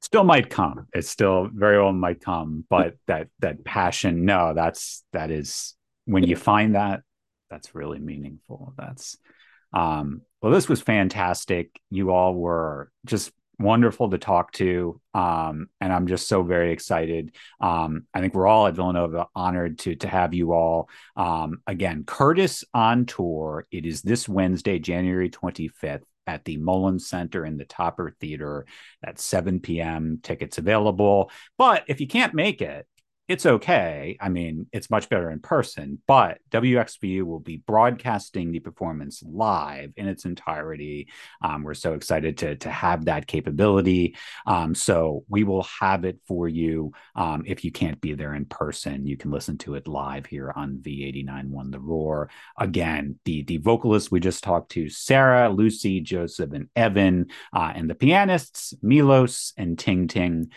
Still 0.02 0.24
might 0.24 0.50
come. 0.50 0.88
It 0.94 1.06
still 1.06 1.50
very 1.54 1.82
well 1.82 1.94
might 1.94 2.22
come 2.22 2.66
but 2.70 2.96
that 3.08 3.28
that 3.40 3.64
passion 3.64 4.26
no 4.26 4.54
that's 4.54 5.04
that 5.14 5.32
is 5.32 5.76
when 6.06 6.24
you 6.24 6.36
find 6.36 6.76
that 6.76 7.02
that's 7.50 7.76
really 7.76 8.00
meaningful. 8.00 8.74
That's 8.78 9.18
um 9.74 10.22
well 10.42 10.52
this 10.52 10.68
was 10.68 10.82
fantastic. 10.82 11.80
You 11.90 12.12
all 12.12 12.34
were 12.34 12.92
just 13.06 13.32
wonderful 13.62 14.10
to 14.10 14.18
talk 14.18 14.52
to. 14.54 15.00
Um, 15.14 15.68
and 15.80 15.92
I'm 15.92 16.08
just 16.08 16.28
so 16.28 16.44
very 16.44 16.72
excited. 16.72 17.36
Um, 17.60 18.08
I 18.14 18.22
think 18.22 18.34
we're 18.34 18.48
all 18.48 18.68
at 18.68 18.76
Villanova 18.76 19.28
honored 19.36 19.80
to 19.80 19.96
to 19.96 20.08
have 20.08 20.34
you 20.34 20.54
all. 20.54 20.90
Um, 21.16 21.62
again, 21.68 22.04
Curtis 22.06 22.64
on 22.74 23.06
tour. 23.06 23.68
It 23.72 23.86
is 23.86 24.02
this 24.02 24.28
Wednesday, 24.28 24.80
January 24.80 25.30
25th 25.30 26.04
at 26.28 26.46
the 26.46 26.58
Mullins 26.58 27.08
Center 27.08 27.46
in 27.46 27.58
the 27.58 27.66
Topper 27.66 28.16
Theater 28.20 28.66
at 29.04 29.20
7 29.20 29.60
p.m. 29.60 30.20
Tickets 30.22 30.58
available. 30.58 31.32
But 31.58 31.84
if 31.88 32.00
you 32.00 32.08
can't 32.08 32.34
make 32.34 32.62
it, 32.62 32.88
it's 33.32 33.46
okay. 33.46 34.18
I 34.20 34.28
mean, 34.28 34.68
it's 34.74 34.90
much 34.90 35.08
better 35.08 35.32
in 35.32 35.40
person, 35.40 36.02
but 36.06 36.40
WXVU 36.50 37.24
will 37.24 37.40
be 37.40 37.56
broadcasting 37.56 38.52
the 38.52 38.60
performance 38.60 39.24
live 39.26 39.94
in 39.96 40.10
its 40.10 40.26
entirety. 40.26 41.08
Um, 41.42 41.64
we're 41.64 41.76
so 41.76 41.94
excited 41.94 42.40
to, 42.40 42.58
to 42.58 42.70
have 42.70 43.06
that 43.06 43.28
capability. 43.28 44.18
Um, 44.46 44.76
so 44.76 45.24
we 45.30 45.46
will 45.46 45.66
have 45.80 46.04
it 46.04 46.20
for 46.28 46.50
you. 46.50 46.92
Um, 47.16 47.44
if 47.46 47.64
you 47.64 47.72
can't 47.72 48.02
be 48.02 48.16
there 48.16 48.34
in 48.34 48.44
person, 48.44 49.08
you 49.08 49.16
can 49.16 49.32
listen 49.32 49.58
to 49.60 49.76
it 49.76 49.88
live 49.88 50.26
here 50.26 50.52
on 50.54 50.80
V89.1 50.80 51.72
The 51.72 51.80
Roar. 51.80 52.30
Again, 52.58 53.18
the, 53.24 53.44
the 53.44 53.60
vocalists 53.60 54.12
we 54.12 54.20
just 54.20 54.44
talked 54.44 54.72
to, 54.72 54.90
Sarah, 54.90 55.50
Lucy, 55.50 56.02
Joseph, 56.02 56.52
and 56.52 56.68
Evan, 56.76 57.28
uh, 57.54 57.72
and 57.74 57.90
the 57.90 57.96
pianists, 57.96 58.74
Milos 58.82 59.54
and 59.56 59.80
Ting 59.80 60.10
Ting 60.10 60.52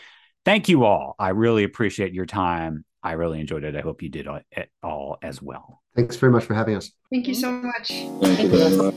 thank 0.44 0.68
you 0.68 0.84
all. 0.84 1.14
I 1.18 1.30
really 1.30 1.64
appreciate 1.64 2.12
your 2.12 2.26
time. 2.26 2.84
I 3.02 3.12
really 3.12 3.40
enjoyed 3.40 3.64
it. 3.64 3.76
I 3.76 3.80
hope 3.80 4.02
you 4.02 4.08
did 4.08 4.28
it 4.52 4.70
all 4.82 5.18
as 5.22 5.42
well. 5.42 5.82
Thanks 5.94 6.16
very 6.16 6.32
much 6.32 6.44
for 6.44 6.54
having 6.54 6.76
us. 6.76 6.90
Thank 7.12 7.28
you 7.28 7.34
so 7.34 7.52
much. 7.52 7.88
Thank 7.88 8.40
you 8.40 8.48
very 8.48 8.76
much. 8.76 8.94